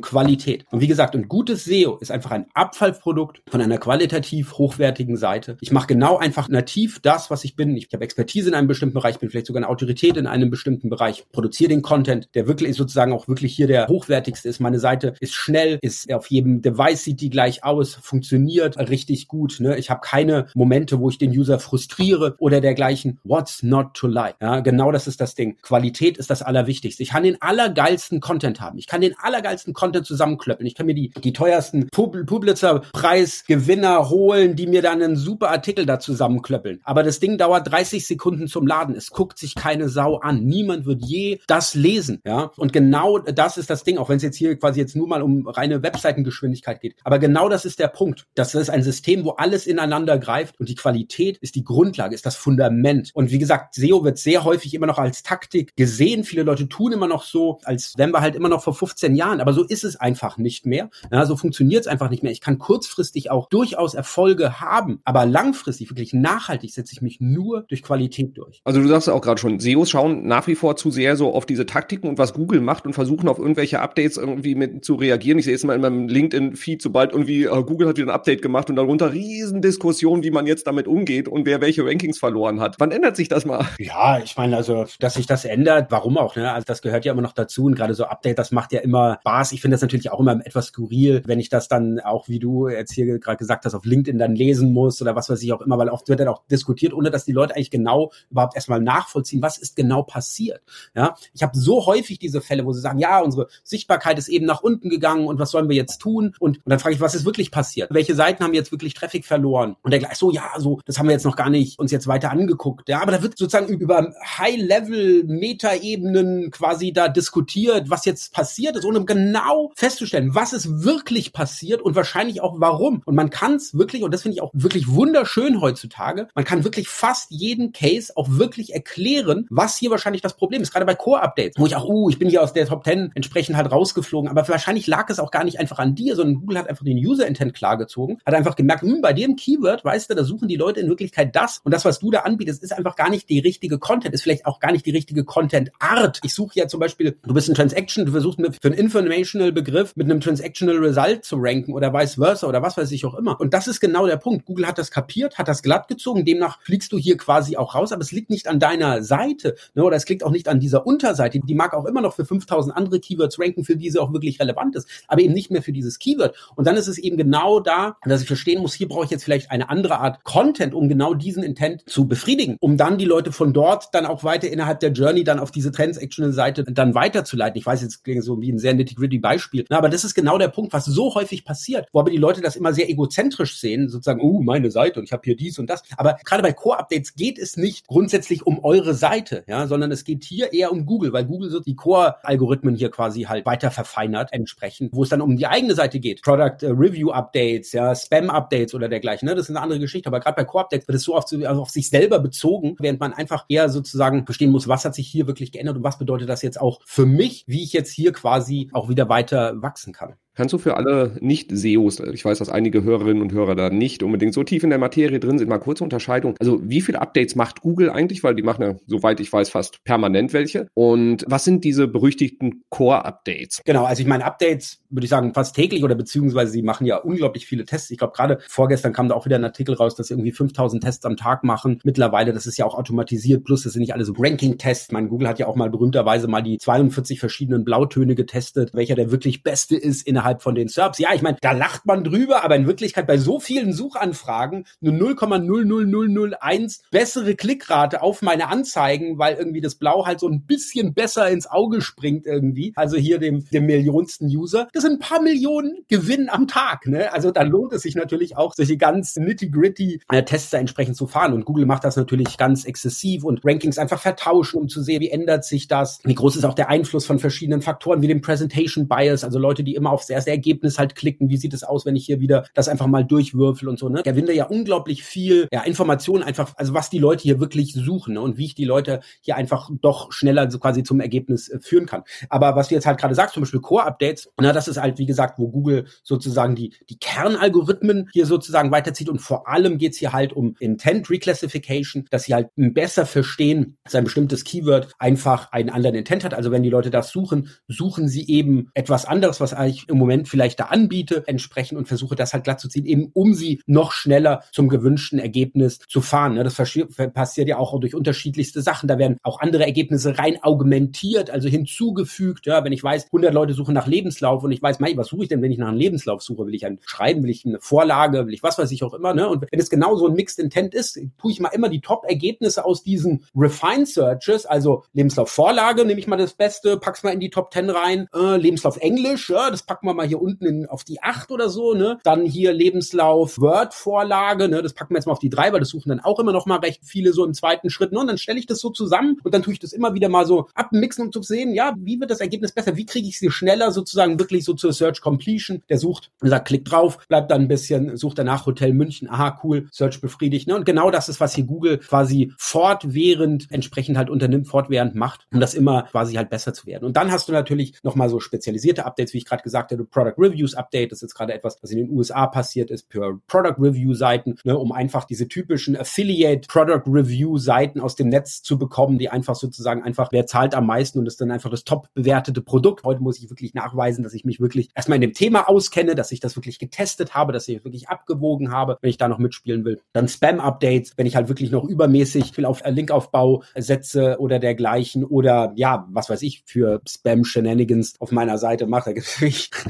Qualität. 0.00 0.64
Und 0.70 0.80
wie 0.80 0.86
gesagt, 0.86 1.14
ein 1.14 1.28
gutes 1.28 1.64
SEO 1.64 1.96
ist 1.96 2.10
einfach 2.10 2.30
ein 2.30 2.46
Abfallprodukt 2.54 3.42
von 3.48 3.60
einer 3.60 3.78
qualitativ 3.78 4.58
hochwertigen 4.58 5.16
Seite. 5.16 5.56
Ich 5.60 5.72
mache 5.72 5.86
genau 5.86 6.18
einfach 6.18 6.48
nativ 6.48 7.00
das, 7.00 7.30
was 7.30 7.44
ich 7.44 7.56
bin. 7.56 7.76
Ich 7.76 7.88
habe 7.92 8.04
Expertise 8.04 8.48
in 8.48 8.54
einem 8.54 8.68
bestimmten 8.68 8.94
Bereich, 8.94 9.18
bin 9.18 9.30
vielleicht 9.30 9.46
sogar 9.46 9.60
eine 9.60 9.68
Autorität 9.68 10.16
in 10.16 10.26
einem 10.26 10.50
bestimmten 10.50 10.90
Bereich, 10.90 11.24
produziere 11.32 11.68
den 11.68 11.82
Content, 11.82 12.28
der 12.34 12.46
wirklich 12.46 12.76
sozusagen 12.76 13.12
auch 13.12 13.28
wirklich 13.28 13.54
hier 13.54 13.66
der 13.66 13.88
hochwertigste 13.88 14.48
ist. 14.48 14.60
Meine 14.60 14.78
Seite 14.78 15.14
ist 15.20 15.34
schnell, 15.34 15.78
ist 15.82 16.12
auf 16.12 16.26
jedem 16.30 16.62
Device 16.62 17.04
sieht 17.04 17.20
die 17.20 17.30
gleich 17.30 17.64
aus, 17.64 17.94
funktioniert 17.94 18.78
richtig 18.78 19.28
gut. 19.28 19.56
Ne? 19.60 19.76
Ich 19.76 19.90
habe 19.90 20.00
keine 20.02 20.31
Momente, 20.54 21.00
wo 21.00 21.08
ich 21.08 21.18
den 21.18 21.30
User 21.30 21.58
frustriere 21.58 22.34
oder 22.38 22.60
dergleichen. 22.60 23.18
What's 23.24 23.62
not 23.62 23.94
to 23.94 24.06
like? 24.06 24.36
Ja, 24.40 24.60
genau 24.60 24.92
das 24.92 25.06
ist 25.06 25.20
das 25.20 25.34
Ding. 25.34 25.56
Qualität 25.62 26.18
ist 26.18 26.30
das 26.30 26.42
Allerwichtigste. 26.42 27.02
Ich 27.02 27.10
kann 27.10 27.22
den 27.22 27.40
allergeilsten 27.40 28.20
Content 28.20 28.60
haben. 28.60 28.78
Ich 28.78 28.86
kann 28.86 29.00
den 29.00 29.14
allergeilsten 29.18 29.74
Content 29.74 30.06
zusammenklöppeln. 30.06 30.66
Ich 30.66 30.74
kann 30.74 30.86
mir 30.86 30.94
die, 30.94 31.10
die 31.22 31.32
teuersten 31.32 31.88
Pub 31.88 32.12
Pulitzer-Preis-Gewinner 32.26 34.10
holen, 34.10 34.56
die 34.56 34.66
mir 34.66 34.82
dann 34.82 35.02
einen 35.02 35.16
super 35.16 35.50
Artikel 35.50 35.86
da 35.86 35.98
zusammenklöppeln. 35.98 36.80
Aber 36.84 37.02
das 37.02 37.20
Ding 37.20 37.38
dauert 37.38 37.70
30 37.70 38.06
Sekunden 38.06 38.48
zum 38.48 38.66
Laden. 38.66 38.94
Es 38.94 39.10
guckt 39.10 39.38
sich 39.38 39.54
keine 39.54 39.88
Sau 39.88 40.16
an. 40.18 40.44
Niemand 40.44 40.86
wird 40.86 41.02
je 41.04 41.40
das 41.46 41.74
lesen. 41.74 42.20
Ja, 42.24 42.50
und 42.56 42.72
genau 42.72 43.18
das 43.18 43.58
ist 43.58 43.70
das 43.70 43.84
Ding, 43.84 43.98
auch 43.98 44.08
wenn 44.08 44.16
es 44.16 44.22
jetzt 44.22 44.36
hier 44.36 44.56
quasi 44.56 44.80
jetzt 44.80 44.96
nur 44.96 45.08
mal 45.08 45.22
um 45.22 45.46
reine 45.48 45.82
Webseitengeschwindigkeit 45.82 46.80
geht. 46.80 46.96
Aber 47.04 47.18
genau 47.18 47.48
das 47.48 47.64
ist 47.64 47.78
der 47.78 47.88
Punkt. 47.88 48.26
Das 48.34 48.54
ist 48.54 48.70
ein 48.70 48.82
System, 48.82 49.24
wo 49.24 49.30
alles 49.30 49.66
ineinander 49.66 50.18
greift 50.22 50.58
und 50.58 50.68
die 50.68 50.74
Qualität 50.74 51.38
ist 51.38 51.54
die 51.54 51.64
Grundlage, 51.64 52.14
ist 52.14 52.24
das 52.24 52.36
Fundament. 52.36 53.10
Und 53.14 53.30
wie 53.30 53.38
gesagt, 53.38 53.74
SEO 53.74 54.04
wird 54.04 54.18
sehr 54.18 54.44
häufig 54.44 54.72
immer 54.74 54.86
noch 54.86 54.98
als 54.98 55.22
Taktik 55.22 55.76
gesehen. 55.76 56.24
Viele 56.24 56.42
Leute 56.42 56.68
tun 56.68 56.92
immer 56.92 57.08
noch 57.08 57.24
so, 57.24 57.58
als 57.64 57.94
wären 57.96 58.12
wir 58.12 58.20
halt 58.20 58.34
immer 58.34 58.48
noch 58.48 58.62
vor 58.62 58.74
15 58.74 59.14
Jahren. 59.14 59.40
Aber 59.40 59.52
so 59.52 59.64
ist 59.64 59.84
es 59.84 59.96
einfach 59.96 60.38
nicht 60.38 60.64
mehr. 60.64 60.88
Ja, 61.10 61.26
so 61.26 61.36
funktioniert 61.36 61.82
es 61.82 61.86
einfach 61.86 62.08
nicht 62.08 62.22
mehr. 62.22 62.32
Ich 62.32 62.40
kann 62.40 62.58
kurzfristig 62.58 63.30
auch 63.30 63.48
durchaus 63.48 63.94
Erfolge 63.94 64.60
haben, 64.60 65.00
aber 65.04 65.26
langfristig, 65.26 65.90
wirklich 65.90 66.14
nachhaltig, 66.14 66.72
setze 66.72 66.92
ich 66.92 67.02
mich 67.02 67.20
nur 67.20 67.64
durch 67.68 67.82
Qualität 67.82 68.36
durch. 68.36 68.60
Also 68.64 68.80
du 68.80 68.88
sagst 68.88 69.08
ja 69.08 69.14
auch 69.14 69.20
gerade 69.20 69.40
schon, 69.40 69.60
SEOs 69.60 69.90
schauen 69.90 70.26
nach 70.26 70.46
wie 70.46 70.54
vor 70.54 70.76
zu 70.76 70.90
sehr 70.90 71.16
so 71.16 71.34
auf 71.34 71.44
diese 71.46 71.66
Taktiken 71.66 72.08
und 72.08 72.18
was 72.18 72.32
Google 72.32 72.60
macht 72.60 72.86
und 72.86 72.94
versuchen 72.94 73.28
auf 73.28 73.38
irgendwelche 73.38 73.80
Updates 73.80 74.16
irgendwie 74.16 74.54
mit 74.54 74.84
zu 74.84 74.94
reagieren. 74.94 75.38
Ich 75.38 75.44
sehe 75.44 75.54
es 75.54 75.64
mal 75.64 75.74
in 75.74 75.80
meinem 75.80 76.08
LinkedIn-Feed, 76.08 76.80
sobald 76.80 77.12
irgendwie 77.12 77.48
uh, 77.48 77.64
Google 77.64 77.88
hat 77.88 77.96
wieder 77.96 78.08
ein 78.08 78.14
Update 78.14 78.42
gemacht 78.42 78.70
und 78.70 78.76
darunter 78.76 79.12
Riesendiskussion 79.12 79.72
Diskussion, 79.72 80.11
wie 80.20 80.30
man 80.30 80.46
jetzt 80.46 80.66
damit 80.66 80.86
umgeht 80.86 81.28
und 81.28 81.46
wer 81.46 81.60
welche 81.60 81.84
Rankings 81.84 82.18
verloren 82.18 82.60
hat. 82.60 82.76
Wann 82.78 82.90
ändert 82.90 83.16
sich 83.16 83.28
das 83.28 83.44
mal? 83.46 83.66
Ja, 83.78 84.18
ich 84.18 84.36
meine, 84.36 84.56
also, 84.56 84.84
dass 85.00 85.14
sich 85.14 85.26
das 85.26 85.44
ändert, 85.44 85.90
warum 85.90 86.18
auch, 86.18 86.36
ne? 86.36 86.52
Also 86.52 86.64
das 86.66 86.82
gehört 86.82 87.04
ja 87.04 87.12
immer 87.12 87.22
noch 87.22 87.32
dazu 87.32 87.64
und 87.64 87.74
gerade 87.74 87.94
so 87.94 88.04
Update, 88.04 88.38
das 88.38 88.52
macht 88.52 88.72
ja 88.72 88.80
immer 88.80 89.18
Spaß. 89.20 89.52
Ich 89.52 89.60
finde 89.60 89.76
das 89.76 89.82
natürlich 89.82 90.10
auch 90.10 90.20
immer 90.20 90.44
etwas 90.44 90.66
skurril, 90.66 91.22
wenn 91.24 91.40
ich 91.40 91.48
das 91.48 91.68
dann 91.68 92.00
auch, 92.00 92.28
wie 92.28 92.38
du 92.38 92.68
jetzt 92.68 92.92
hier 92.92 93.18
gerade 93.18 93.38
gesagt 93.38 93.64
hast, 93.64 93.74
auf 93.74 93.84
LinkedIn 93.84 94.18
dann 94.18 94.34
lesen 94.34 94.72
muss 94.72 95.00
oder 95.00 95.16
was 95.16 95.30
weiß 95.30 95.42
ich 95.42 95.52
auch 95.52 95.62
immer, 95.62 95.78
weil 95.78 95.88
oft 95.88 96.08
wird 96.08 96.20
dann 96.20 96.28
auch 96.28 96.42
diskutiert, 96.50 96.92
ohne 96.92 97.10
dass 97.10 97.24
die 97.24 97.32
Leute 97.32 97.56
eigentlich 97.56 97.70
genau 97.70 98.12
überhaupt 98.30 98.54
erstmal 98.54 98.80
nachvollziehen, 98.80 99.40
was 99.42 99.58
ist 99.58 99.76
genau 99.76 100.02
passiert. 100.02 100.60
Ja, 100.94 101.14
ich 101.32 101.42
habe 101.42 101.56
so 101.56 101.86
häufig 101.86 102.18
diese 102.18 102.40
Fälle, 102.40 102.66
wo 102.66 102.72
sie 102.72 102.80
sagen, 102.80 102.98
ja, 102.98 103.20
unsere 103.20 103.48
Sichtbarkeit 103.62 104.18
ist 104.18 104.28
eben 104.28 104.46
nach 104.46 104.62
unten 104.62 104.88
gegangen 104.88 105.26
und 105.26 105.38
was 105.38 105.50
sollen 105.50 105.68
wir 105.68 105.76
jetzt 105.76 105.98
tun? 105.98 106.34
Und, 106.38 106.58
und 106.58 106.70
dann 106.70 106.78
frage 106.78 106.94
ich, 106.94 107.00
was 107.00 107.14
ist 107.14 107.24
wirklich 107.24 107.50
passiert? 107.50 107.90
Welche 107.92 108.14
Seiten 108.14 108.42
haben 108.42 108.54
jetzt 108.54 108.72
wirklich 108.72 108.94
Traffic 108.94 109.24
verloren? 109.24 109.76
Und 109.82 109.92
der 110.02 110.12
gleich 110.12 110.18
so, 110.18 110.30
ja, 110.30 110.50
so, 110.58 110.80
das 110.84 110.98
haben 110.98 111.06
wir 111.06 111.12
jetzt 111.12 111.24
noch 111.24 111.36
gar 111.36 111.50
nicht 111.50 111.78
uns 111.78 111.90
jetzt 111.90 112.06
weiter 112.06 112.30
angeguckt. 112.30 112.88
Ja, 112.88 113.00
aber 113.00 113.12
da 113.12 113.22
wird 113.22 113.38
sozusagen 113.38 113.68
über 113.68 114.12
High-Level, 114.38 115.24
Meta-Ebenen 115.24 116.50
quasi 116.50 116.92
da 116.92 117.08
diskutiert, 117.08 117.90
was 117.90 118.04
jetzt 118.04 118.32
passiert 118.32 118.76
ist, 118.76 118.84
ohne 118.84 119.04
genau 119.04 119.72
festzustellen, 119.74 120.34
was 120.34 120.52
ist 120.52 120.84
wirklich 120.84 121.32
passiert 121.32 121.82
und 121.82 121.96
wahrscheinlich 121.96 122.40
auch 122.40 122.54
warum. 122.58 123.02
Und 123.04 123.14
man 123.14 123.30
kann 123.30 123.54
es 123.54 123.76
wirklich, 123.76 124.02
und 124.02 124.12
das 124.12 124.22
finde 124.22 124.36
ich 124.36 124.42
auch 124.42 124.50
wirklich 124.52 124.88
wunderschön 124.88 125.60
heutzutage, 125.60 126.28
man 126.34 126.44
kann 126.44 126.64
wirklich 126.64 126.88
fast 126.88 127.30
jeden 127.30 127.72
Case 127.72 128.12
auch 128.16 128.28
wirklich 128.30 128.74
erklären, 128.74 129.46
was 129.50 129.76
hier 129.76 129.90
wahrscheinlich 129.90 130.22
das 130.22 130.34
Problem 130.34 130.62
ist. 130.62 130.72
Gerade 130.72 130.86
bei 130.86 130.94
Core-Updates, 130.94 131.58
wo 131.58 131.66
ich 131.66 131.76
auch, 131.76 131.86
uh, 131.88 132.10
ich 132.10 132.18
bin 132.18 132.28
hier 132.28 132.42
aus 132.42 132.52
der 132.52 132.66
Top 132.66 132.84
10 132.84 133.12
entsprechend 133.14 133.56
halt 133.56 133.70
rausgeflogen, 133.70 134.30
aber 134.30 134.46
wahrscheinlich 134.48 134.86
lag 134.86 135.08
es 135.10 135.18
auch 135.18 135.30
gar 135.30 135.44
nicht 135.44 135.58
einfach 135.58 135.78
an 135.78 135.94
dir, 135.94 136.16
sondern 136.16 136.40
Google 136.40 136.58
hat 136.58 136.68
einfach 136.68 136.84
den 136.84 136.98
User-Intent 136.98 137.54
klargezogen, 137.54 138.18
hat 138.24 138.34
einfach 138.34 138.56
gemerkt, 138.56 138.82
hm, 138.82 139.00
bei 139.00 139.12
dem 139.12 139.36
Keyword, 139.36 139.84
weißt 139.92 140.08
du, 140.08 140.14
da 140.14 140.24
suchen 140.24 140.48
die 140.48 140.56
Leute 140.56 140.80
in 140.80 140.88
Wirklichkeit 140.88 141.36
das 141.36 141.60
und 141.64 141.72
das, 141.72 141.84
was 141.84 141.98
du 141.98 142.10
da 142.10 142.20
anbietest, 142.20 142.62
ist 142.62 142.72
einfach 142.72 142.96
gar 142.96 143.10
nicht 143.10 143.28
die 143.28 143.40
richtige 143.40 143.78
Content, 143.78 144.14
ist 144.14 144.22
vielleicht 144.22 144.46
auch 144.46 144.58
gar 144.58 144.72
nicht 144.72 144.86
die 144.86 144.90
richtige 144.90 145.22
Content-Art. 145.22 146.20
Ich 146.24 146.32
suche 146.32 146.58
ja 146.58 146.66
zum 146.66 146.80
Beispiel, 146.80 147.18
du 147.22 147.34
bist 147.34 147.50
ein 147.50 147.54
Transaction, 147.54 148.06
du 148.06 148.12
versuchst 148.12 148.38
mir 148.38 148.52
für 148.52 148.68
einen 148.68 148.74
Informational 148.74 149.52
Begriff 149.52 149.94
mit 149.94 150.10
einem 150.10 150.20
Transactional 150.20 150.78
Result 150.78 151.26
zu 151.26 151.36
ranken 151.38 151.74
oder 151.74 151.92
vice 151.92 152.14
versa 152.14 152.46
oder 152.46 152.62
was 152.62 152.78
weiß 152.78 152.90
ich 152.92 153.04
auch 153.04 153.14
immer. 153.14 153.38
Und 153.38 153.52
das 153.52 153.68
ist 153.68 153.80
genau 153.80 154.06
der 154.06 154.16
Punkt. 154.16 154.46
Google 154.46 154.66
hat 154.66 154.78
das 154.78 154.90
kapiert, 154.90 155.36
hat 155.36 155.48
das 155.48 155.62
glatt 155.62 155.88
gezogen, 155.88 156.24
demnach 156.24 156.58
fliegst 156.62 156.90
du 156.92 156.96
hier 156.96 157.18
quasi 157.18 157.58
auch 157.58 157.74
raus, 157.74 157.92
aber 157.92 158.00
es 158.00 158.12
liegt 158.12 158.30
nicht 158.30 158.48
an 158.48 158.60
deiner 158.60 159.02
Seite 159.02 159.56
ne, 159.74 159.84
oder 159.84 159.96
es 159.96 160.08
liegt 160.08 160.24
auch 160.24 160.30
nicht 160.30 160.48
an 160.48 160.58
dieser 160.58 160.86
Unterseite. 160.86 161.38
Die 161.38 161.54
mag 161.54 161.74
auch 161.74 161.84
immer 161.84 162.00
noch 162.00 162.14
für 162.14 162.24
5000 162.24 162.74
andere 162.74 162.98
Keywords 162.98 163.38
ranken, 163.38 163.64
für 163.64 163.76
die 163.76 163.90
sie 163.90 163.98
auch 163.98 164.14
wirklich 164.14 164.40
relevant 164.40 164.74
ist, 164.74 164.88
aber 165.06 165.20
eben 165.20 165.34
nicht 165.34 165.50
mehr 165.50 165.62
für 165.62 165.72
dieses 165.72 165.98
Keyword. 165.98 166.34
Und 166.56 166.66
dann 166.66 166.76
ist 166.76 166.86
es 166.86 166.96
eben 166.96 167.18
genau 167.18 167.60
da, 167.60 167.98
dass 168.04 168.22
ich 168.22 168.26
verstehen 168.26 168.62
muss, 168.62 168.72
hier 168.72 168.88
brauche 168.88 169.04
ich 169.04 169.10
jetzt 169.10 169.24
vielleicht 169.24 169.50
eine 169.50 169.68
andere 169.68 169.81
Art 169.90 170.24
Content, 170.24 170.74
um 170.74 170.88
genau 170.88 171.14
diesen 171.14 171.42
Intent 171.42 171.88
zu 171.88 172.06
befriedigen, 172.06 172.56
um 172.60 172.76
dann 172.76 172.98
die 172.98 173.04
Leute 173.04 173.32
von 173.32 173.52
dort 173.52 173.88
dann 173.92 174.06
auch 174.06 174.24
weiter 174.24 174.48
innerhalb 174.48 174.80
der 174.80 174.92
Journey 174.92 175.24
dann 175.24 175.38
auf 175.38 175.50
diese 175.50 175.72
Transactional-Seite 175.72 176.64
dann 176.64 176.94
weiterzuleiten. 176.94 177.58
Ich 177.58 177.66
weiß 177.66 177.82
jetzt 177.82 178.04
klingt 178.04 178.24
so 178.24 178.40
wie 178.40 178.52
ein 178.52 178.58
sehr 178.58 178.74
nitty-gritty 178.74 179.18
Beispiel, 179.18 179.64
aber 179.68 179.88
das 179.88 180.04
ist 180.04 180.14
genau 180.14 180.38
der 180.38 180.48
Punkt, 180.48 180.72
was 180.72 180.84
so 180.84 181.14
häufig 181.14 181.44
passiert, 181.44 181.88
wo 181.92 182.00
aber 182.00 182.10
die 182.10 182.16
Leute 182.16 182.40
das 182.40 182.56
immer 182.56 182.72
sehr 182.72 182.88
egozentrisch 182.88 183.58
sehen, 183.58 183.88
sozusagen, 183.88 184.20
oh, 184.20 184.38
uh, 184.38 184.42
meine 184.42 184.70
Seite 184.70 185.00
und 185.00 185.04
ich 185.04 185.12
habe 185.12 185.22
hier 185.24 185.36
dies 185.36 185.58
und 185.58 185.68
das. 185.68 185.82
Aber 185.96 186.18
gerade 186.24 186.42
bei 186.42 186.52
Core-Updates 186.52 187.14
geht 187.14 187.38
es 187.38 187.56
nicht 187.56 187.86
grundsätzlich 187.86 188.46
um 188.46 188.64
eure 188.64 188.94
Seite, 188.94 189.44
ja, 189.46 189.66
sondern 189.66 189.90
es 189.92 190.04
geht 190.04 190.24
hier 190.24 190.52
eher 190.52 190.72
um 190.72 190.86
Google, 190.86 191.12
weil 191.12 191.24
Google 191.24 191.50
so 191.50 191.60
die 191.60 191.76
Core-Algorithmen 191.76 192.74
hier 192.74 192.90
quasi 192.90 193.22
halt 193.22 193.46
weiter 193.46 193.70
verfeinert 193.70 194.32
entsprechend, 194.32 194.90
wo 194.94 195.02
es 195.02 195.08
dann 195.08 195.20
um 195.20 195.36
die 195.36 195.46
eigene 195.46 195.74
Seite 195.74 196.00
geht. 196.00 196.22
Product 196.22 196.62
äh, 196.62 196.70
Review 196.70 197.10
Updates, 197.10 197.72
ja, 197.72 197.94
Spam 197.94 198.30
Updates 198.30 198.74
oder 198.74 198.88
dergleichen, 198.88 199.28
ne? 199.28 199.34
Das 199.34 199.48
ist 199.48 199.50
eine 199.50 199.60
andere 199.72 199.80
Geschichte. 199.80 200.08
Aber 200.08 200.20
gerade 200.20 200.36
bei 200.36 200.44
Core-Updates 200.44 200.86
wird 200.86 200.96
es 200.96 201.02
so 201.04 201.14
oft 201.14 201.32
also 201.32 201.62
auf 201.62 201.70
sich 201.70 201.88
selber 201.88 202.18
bezogen, 202.18 202.76
während 202.78 203.00
man 203.00 203.12
einfach 203.12 203.44
eher 203.48 203.68
sozusagen 203.68 204.24
verstehen 204.24 204.50
muss, 204.50 204.68
was 204.68 204.84
hat 204.84 204.94
sich 204.94 205.08
hier 205.08 205.26
wirklich 205.26 205.52
geändert 205.52 205.76
und 205.76 205.82
was 205.82 205.98
bedeutet 205.98 206.28
das 206.28 206.42
jetzt 206.42 206.60
auch 206.60 206.80
für 206.84 207.06
mich, 207.06 207.44
wie 207.46 207.62
ich 207.62 207.72
jetzt 207.72 207.90
hier 207.90 208.12
quasi 208.12 208.70
auch 208.72 208.88
wieder 208.88 209.08
weiter 209.08 209.60
wachsen 209.60 209.92
kann. 209.92 210.14
Kannst 210.34 210.54
du 210.54 210.58
für 210.58 210.78
alle 210.78 211.16
Nicht-SEOs, 211.20 212.00
ich 212.00 212.24
weiß, 212.24 212.38
dass 212.38 212.48
einige 212.48 212.82
Hörerinnen 212.82 213.22
und 213.22 213.32
Hörer 213.32 213.54
da 213.54 213.68
nicht 213.68 214.02
unbedingt 214.02 214.32
so 214.32 214.42
tief 214.44 214.64
in 214.64 214.70
der 214.70 214.78
Materie 214.78 215.20
drin 215.20 215.38
sind, 215.38 215.48
mal 215.48 215.58
kurze 215.58 215.84
Unterscheidung. 215.84 216.36
Also 216.40 216.58
wie 216.62 216.80
viele 216.80 217.02
Updates 217.02 217.36
macht 217.36 217.60
Google 217.60 217.90
eigentlich? 217.90 218.24
Weil 218.24 218.34
die 218.34 218.42
machen 218.42 218.62
ja, 218.62 218.74
soweit 218.86 219.20
ich 219.20 219.30
weiß, 219.30 219.50
fast 219.50 219.84
permanent 219.84 220.32
welche. 220.32 220.68
Und 220.72 221.26
was 221.28 221.44
sind 221.44 221.64
diese 221.64 221.86
berüchtigten 221.86 222.62
Core-Updates? 222.70 223.60
Genau, 223.66 223.84
also 223.84 224.00
ich 224.00 224.08
meine, 224.08 224.24
Updates 224.24 224.80
würde 224.88 225.04
ich 225.04 225.10
sagen 225.10 225.34
fast 225.34 225.54
täglich 225.54 225.84
oder 225.84 225.94
beziehungsweise 225.94 226.50
sie 226.50 226.62
machen 226.62 226.86
ja 226.86 226.96
unglaublich 226.96 227.46
viele 227.46 227.66
Tests. 227.66 227.90
Ich 227.90 227.98
glaube, 227.98 228.14
gerade 228.14 228.38
vorgestern 228.48 228.94
kam 228.94 229.08
da 229.10 229.14
auch 229.14 229.26
wieder 229.26 229.36
ein 229.36 229.44
Artikel 229.44 229.74
raus, 229.74 229.96
dass 229.96 230.10
irgendwie 230.10 230.32
5000 230.32 230.82
Tests 230.82 231.04
am 231.04 231.18
Tag 231.18 231.44
machen. 231.44 231.78
Mittlerweile, 231.84 232.32
das 232.32 232.46
ist 232.46 232.56
ja 232.56 232.64
auch 232.64 232.74
automatisiert, 232.74 233.44
plus 233.44 233.64
das 233.64 233.74
sind 233.74 233.80
nicht 233.80 233.92
alle 233.92 234.06
so 234.06 234.14
Ranking-Tests. 234.16 234.92
Mein 234.92 235.10
Google 235.10 235.28
hat 235.28 235.38
ja 235.38 235.46
auch 235.46 235.56
mal 235.56 235.68
berühmterweise 235.68 236.26
mal 236.26 236.42
die 236.42 236.56
42 236.56 237.20
verschiedenen 237.20 237.64
Blautöne 237.64 238.14
getestet, 238.14 238.72
welcher 238.72 238.94
der 238.94 239.10
wirklich 239.10 239.42
beste 239.42 239.76
ist 239.76 240.06
innerhalb 240.06 240.21
innerhalb 240.22 240.42
von 240.42 240.54
den 240.54 240.68
SERPs. 240.68 240.98
Ja, 240.98 241.10
ich 241.14 241.22
meine, 241.22 241.36
da 241.40 241.52
lacht 241.52 241.86
man 241.86 242.04
drüber, 242.04 242.44
aber 242.44 242.56
in 242.56 242.66
Wirklichkeit 242.66 243.06
bei 243.06 243.18
so 243.18 243.40
vielen 243.40 243.72
Suchanfragen 243.72 244.66
eine 244.80 244.92
0,00001 244.92 246.82
bessere 246.90 247.34
Klickrate 247.34 248.02
auf 248.02 248.22
meine 248.22 248.48
Anzeigen, 248.48 249.18
weil 249.18 249.36
irgendwie 249.36 249.60
das 249.60 249.74
Blau 249.74 250.06
halt 250.06 250.20
so 250.20 250.28
ein 250.28 250.42
bisschen 250.42 250.94
besser 250.94 251.28
ins 251.28 251.50
Auge 251.50 251.80
springt 251.80 252.26
irgendwie. 252.26 252.72
Also 252.76 252.96
hier 252.96 253.18
dem, 253.18 253.44
dem 253.50 253.66
millionsten 253.66 254.26
User. 254.26 254.68
Das 254.72 254.82
sind 254.84 254.94
ein 254.94 254.98
paar 254.98 255.20
Millionen 255.20 255.84
Gewinn 255.88 256.28
am 256.30 256.46
Tag. 256.46 256.86
Ne? 256.86 257.12
Also 257.12 257.30
da 257.30 257.42
lohnt 257.42 257.72
es 257.72 257.82
sich 257.82 257.96
natürlich 257.96 258.36
auch, 258.36 258.54
solche 258.54 258.76
ganz 258.76 259.16
nitty-gritty 259.16 260.02
äh, 260.08 260.22
Tests 260.22 260.50
da 260.50 260.58
entsprechend 260.58 260.96
zu 260.96 261.06
fahren. 261.06 261.32
Und 261.32 261.44
Google 261.44 261.66
macht 261.66 261.84
das 261.84 261.96
natürlich 261.96 262.36
ganz 262.36 262.64
exzessiv 262.64 263.24
und 263.24 263.40
Rankings 263.44 263.78
einfach 263.78 264.00
vertauschen, 264.00 264.60
um 264.60 264.68
zu 264.68 264.82
sehen, 264.82 265.00
wie 265.00 265.10
ändert 265.10 265.44
sich 265.44 265.66
das, 265.66 265.98
wie 266.04 266.14
groß 266.14 266.36
ist 266.36 266.44
auch 266.44 266.54
der 266.54 266.68
Einfluss 266.68 267.06
von 267.06 267.18
verschiedenen 267.18 267.62
Faktoren 267.62 268.02
wie 268.02 268.08
dem 268.08 268.20
Presentation 268.20 268.86
Bias, 268.86 269.24
also 269.24 269.38
Leute, 269.38 269.64
die 269.64 269.74
immer 269.74 269.90
aufs 269.90 270.08
erste 270.12 270.30
Ergebnis 270.30 270.78
halt 270.78 270.94
klicken, 270.94 271.28
wie 271.28 271.36
sieht 271.36 271.54
es 271.54 271.64
aus, 271.64 271.86
wenn 271.86 271.96
ich 271.96 272.06
hier 272.06 272.20
wieder 272.20 272.46
das 272.54 272.68
einfach 272.68 272.86
mal 272.86 273.04
durchwürfel 273.04 273.68
und 273.68 273.78
so. 273.78 273.88
Ne? 273.88 274.02
Der 274.02 274.16
Winde 274.16 274.34
ja 274.34 274.46
unglaublich 274.46 275.02
viel 275.02 275.48
ja, 275.52 275.62
Informationen 275.62 276.22
einfach, 276.22 276.54
also 276.56 276.74
was 276.74 276.90
die 276.90 276.98
Leute 276.98 277.22
hier 277.22 277.40
wirklich 277.40 277.74
suchen 277.74 278.14
ne? 278.14 278.20
und 278.20 278.38
wie 278.38 278.46
ich 278.46 278.54
die 278.54 278.64
Leute 278.64 279.00
hier 279.20 279.36
einfach 279.36 279.70
doch 279.80 280.12
schneller 280.12 280.50
so 280.50 280.58
quasi 280.58 280.82
zum 280.82 281.00
Ergebnis 281.00 281.48
äh, 281.48 281.58
führen 281.60 281.86
kann. 281.86 282.02
Aber 282.28 282.56
was 282.56 282.68
du 282.68 282.74
jetzt 282.74 282.86
halt 282.86 282.98
gerade 282.98 283.14
sagst, 283.14 283.34
zum 283.34 283.42
Beispiel 283.42 283.60
Core-Updates, 283.60 284.30
na, 284.40 284.52
das 284.52 284.68
ist 284.68 284.80
halt, 284.80 284.98
wie 284.98 285.06
gesagt, 285.06 285.38
wo 285.38 285.48
Google 285.48 285.86
sozusagen 286.02 286.54
die, 286.54 286.74
die 286.88 286.98
Kernalgorithmen 286.98 288.08
hier 288.12 288.26
sozusagen 288.26 288.70
weiterzieht 288.70 289.08
und 289.08 289.20
vor 289.20 289.48
allem 289.48 289.78
geht's 289.78 289.98
hier 289.98 290.12
halt 290.12 290.32
um 290.32 290.56
Intent 290.58 291.10
Reclassification, 291.10 292.06
dass 292.10 292.24
sie 292.24 292.34
halt 292.34 292.48
besser 292.56 293.06
verstehen, 293.06 293.76
dass 293.84 293.94
ein 293.94 294.04
bestimmtes 294.04 294.44
Keyword 294.44 294.92
einfach 294.98 295.52
einen 295.52 295.70
anderen 295.70 295.96
Intent 295.96 296.24
hat. 296.24 296.34
Also 296.34 296.50
wenn 296.50 296.62
die 296.62 296.70
Leute 296.70 296.90
das 296.90 297.10
suchen, 297.10 297.48
suchen 297.68 298.08
sie 298.08 298.26
eben 298.28 298.70
etwas 298.74 299.04
anderes, 299.04 299.40
was 299.40 299.54
ich 299.66 299.88
im 299.88 299.98
Moment 300.02 300.28
vielleicht 300.28 300.60
da 300.60 300.64
anbiete, 300.64 301.24
entsprechend 301.26 301.78
und 301.78 301.88
versuche 301.88 302.14
das 302.14 302.32
halt 302.32 302.44
glatt 302.44 302.60
zu 302.60 302.68
ziehen, 302.68 302.86
eben 302.86 303.10
um 303.14 303.34
sie 303.34 303.60
noch 303.66 303.92
schneller 303.92 304.42
zum 304.52 304.68
gewünschten 304.68 305.18
Ergebnis 305.18 305.78
zu 305.88 306.00
fahren. 306.00 306.34
Ne? 306.34 306.44
Das 306.44 306.54
passiert 306.54 307.48
ja 307.48 307.58
auch 307.58 307.78
durch 307.80 307.94
unterschiedlichste 307.94 308.62
Sachen. 308.62 308.88
Da 308.88 308.98
werden 308.98 309.18
auch 309.22 309.40
andere 309.40 309.64
Ergebnisse 309.64 310.18
rein 310.18 310.38
augmentiert, 310.42 311.30
also 311.30 311.48
hinzugefügt. 311.48 312.46
Ja, 312.46 312.64
wenn 312.64 312.72
ich 312.72 312.82
weiß, 312.82 313.06
100 313.06 313.32
Leute 313.32 313.54
suchen 313.54 313.74
nach 313.74 313.86
Lebenslauf 313.86 314.44
und 314.44 314.52
ich 314.52 314.62
weiß, 314.62 314.80
mei, 314.80 314.96
was 314.96 315.08
suche 315.08 315.24
ich 315.24 315.28
denn, 315.28 315.42
wenn 315.42 315.52
ich 315.52 315.58
nach 315.58 315.68
einem 315.68 315.78
Lebenslauf 315.78 316.22
suche? 316.22 316.46
Will 316.46 316.54
ich 316.54 316.66
ein 316.66 316.78
Schreiben, 316.84 317.22
will 317.22 317.30
ich 317.30 317.44
eine 317.46 317.60
Vorlage, 317.60 318.26
will 318.26 318.34
ich 318.34 318.42
was 318.42 318.58
weiß 318.58 318.70
ich 318.70 318.82
auch 318.84 318.94
immer. 318.94 319.14
Ne? 319.14 319.28
Und 319.28 319.46
wenn 319.50 319.60
es 319.60 319.70
genau 319.70 319.96
so 319.96 320.06
ein 320.06 320.14
Mixed 320.14 320.38
Intent 320.38 320.74
ist, 320.74 320.98
tue 321.18 321.32
ich 321.32 321.40
mal 321.40 321.48
immer 321.48 321.68
die 321.68 321.80
Top-Ergebnisse 321.80 322.64
aus 322.64 322.82
diesen 322.82 323.24
Refined 323.34 323.88
Searches, 323.88 324.46
also 324.46 324.84
Lebenslauf 324.92 325.30
Vorlage, 325.30 325.84
nehme 325.84 326.00
ich 326.00 326.06
mal 326.06 326.16
das 326.16 326.34
Beste, 326.34 326.76
pack's 326.76 327.02
mal 327.02 327.12
in 327.12 327.20
die 327.20 327.30
Top 327.30 327.52
10 327.52 327.70
rein. 327.70 328.08
Äh, 328.14 328.36
Lebenslauf 328.36 328.76
Englisch, 328.78 329.30
ja, 329.30 329.50
das 329.50 329.62
packen 329.62 329.86
wir 329.86 329.91
mal 329.94 330.06
hier 330.06 330.20
unten 330.20 330.46
in, 330.46 330.66
auf 330.66 330.84
die 330.84 331.02
8 331.02 331.30
oder 331.30 331.48
so. 331.48 331.74
Ne? 331.74 331.98
Dann 332.04 332.24
hier 332.24 332.52
Lebenslauf 332.52 333.38
Word-Vorlage, 333.38 334.48
ne? 334.48 334.62
das 334.62 334.74
packen 334.74 334.94
wir 334.94 334.98
jetzt 334.98 335.06
mal 335.06 335.12
auf 335.12 335.18
die 335.18 335.30
3, 335.30 335.52
weil 335.52 335.60
das 335.60 335.70
suchen 335.70 335.88
dann 335.88 336.00
auch 336.00 336.18
immer 336.18 336.32
noch 336.32 336.46
mal 336.46 336.58
recht 336.58 336.82
viele 336.84 337.12
so 337.12 337.24
im 337.24 337.34
zweiten 337.34 337.70
Schritt. 337.70 337.92
Ne? 337.92 338.00
Und 338.00 338.06
dann 338.06 338.18
stelle 338.18 338.38
ich 338.38 338.46
das 338.46 338.60
so 338.60 338.70
zusammen 338.70 339.18
und 339.22 339.34
dann 339.34 339.42
tue 339.42 339.52
ich 339.52 339.58
das 339.58 339.72
immer 339.72 339.94
wieder 339.94 340.08
mal 340.08 340.26
so 340.26 340.48
abmixen, 340.54 341.06
um 341.06 341.12
zu 341.12 341.22
sehen, 341.22 341.54
ja, 341.54 341.74
wie 341.78 342.00
wird 342.00 342.10
das 342.10 342.20
Ergebnis 342.20 342.52
besser? 342.52 342.76
Wie 342.76 342.86
kriege 342.86 343.08
ich 343.08 343.18
sie 343.18 343.30
schneller 343.30 343.70
sozusagen 343.72 344.18
wirklich 344.18 344.44
so 344.44 344.54
zur 344.54 344.72
Search 344.72 345.00
Completion? 345.00 345.62
Der 345.68 345.78
sucht, 345.78 346.10
sagt, 346.20 346.48
klickt 346.48 346.70
drauf, 346.70 346.98
bleibt 347.08 347.30
dann 347.30 347.42
ein 347.42 347.48
bisschen, 347.48 347.96
sucht 347.96 348.18
danach 348.18 348.46
Hotel 348.46 348.72
München, 348.72 349.08
aha, 349.08 349.40
cool, 349.42 349.68
Search 349.70 350.00
befriedigt. 350.00 350.48
Ne? 350.48 350.56
Und 350.56 350.64
genau 350.64 350.90
das 350.90 351.08
ist, 351.08 351.20
was 351.20 351.34
hier 351.34 351.44
Google 351.44 351.78
quasi 351.78 352.32
fortwährend 352.38 353.46
entsprechend 353.50 353.96
halt 353.96 354.10
unternimmt, 354.10 354.48
fortwährend 354.48 354.94
macht, 354.94 355.26
um 355.32 355.40
das 355.40 355.54
immer 355.54 355.84
quasi 355.84 356.14
halt 356.14 356.30
besser 356.30 356.52
zu 356.52 356.66
werden. 356.66 356.84
Und 356.84 356.96
dann 356.96 357.10
hast 357.10 357.28
du 357.28 357.32
natürlich 357.32 357.74
nochmal 357.82 358.08
so 358.08 358.20
spezialisierte 358.20 358.84
Updates, 358.84 359.12
wie 359.14 359.18
ich 359.18 359.24
gerade 359.24 359.42
gesagt 359.42 359.72
habe, 359.72 359.81
Product 359.84 360.14
Reviews 360.18 360.54
Update, 360.54 360.92
das 360.92 360.98
ist 360.98 361.02
jetzt 361.02 361.14
gerade 361.14 361.32
etwas, 361.32 361.58
was 361.62 361.70
in 361.70 361.78
den 361.78 361.90
USA 361.90 362.26
passiert 362.26 362.70
ist, 362.70 362.90
für 362.90 363.20
Product 363.26 363.56
Review 363.58 363.94
Seiten, 363.94 364.36
ne, 364.44 364.56
um 364.56 364.72
einfach 364.72 365.04
diese 365.04 365.28
typischen 365.28 365.76
Affiliate 365.76 366.48
Product 366.48 366.82
Review 366.86 367.38
Seiten 367.38 367.80
aus 367.80 367.96
dem 367.96 368.08
Netz 368.08 368.42
zu 368.42 368.58
bekommen, 368.58 368.98
die 368.98 369.08
einfach 369.08 369.34
sozusagen 369.34 369.82
einfach, 369.82 370.10
wer 370.12 370.26
zahlt 370.26 370.54
am 370.54 370.66
meisten 370.66 370.98
und 370.98 371.06
ist 371.06 371.20
dann 371.20 371.30
einfach 371.30 371.50
das 371.50 371.64
top 371.64 371.88
bewertete 371.94 372.40
Produkt. 372.40 372.84
Heute 372.84 373.02
muss 373.02 373.18
ich 373.18 373.30
wirklich 373.30 373.54
nachweisen, 373.54 374.02
dass 374.02 374.14
ich 374.14 374.24
mich 374.24 374.40
wirklich 374.40 374.70
erstmal 374.74 374.96
in 374.96 375.02
dem 375.02 375.12
Thema 375.12 375.48
auskenne, 375.48 375.94
dass 375.94 376.12
ich 376.12 376.20
das 376.20 376.36
wirklich 376.36 376.58
getestet 376.58 377.14
habe, 377.14 377.32
dass 377.32 377.48
ich 377.48 377.64
wirklich 377.64 377.88
abgewogen 377.88 378.52
habe, 378.52 378.78
wenn 378.80 378.90
ich 378.90 378.98
da 378.98 379.08
noch 379.08 379.18
mitspielen 379.18 379.64
will. 379.64 379.80
Dann 379.92 380.08
Spam 380.08 380.40
Updates, 380.40 380.92
wenn 380.96 381.06
ich 381.06 381.16
halt 381.16 381.28
wirklich 381.28 381.50
noch 381.50 381.64
übermäßig 381.64 382.32
viel 382.32 382.44
auf 382.44 382.62
Linkaufbau 382.64 383.42
setze 383.56 384.16
oder 384.18 384.38
dergleichen 384.38 385.04
oder 385.04 385.52
ja, 385.56 385.86
was 385.90 386.08
weiß 386.08 386.22
ich, 386.22 386.42
für 386.46 386.80
Spam-Shenanigans 386.86 387.94
auf 387.98 388.12
meiner 388.12 388.38
Seite 388.38 388.66
mache. 388.66 388.94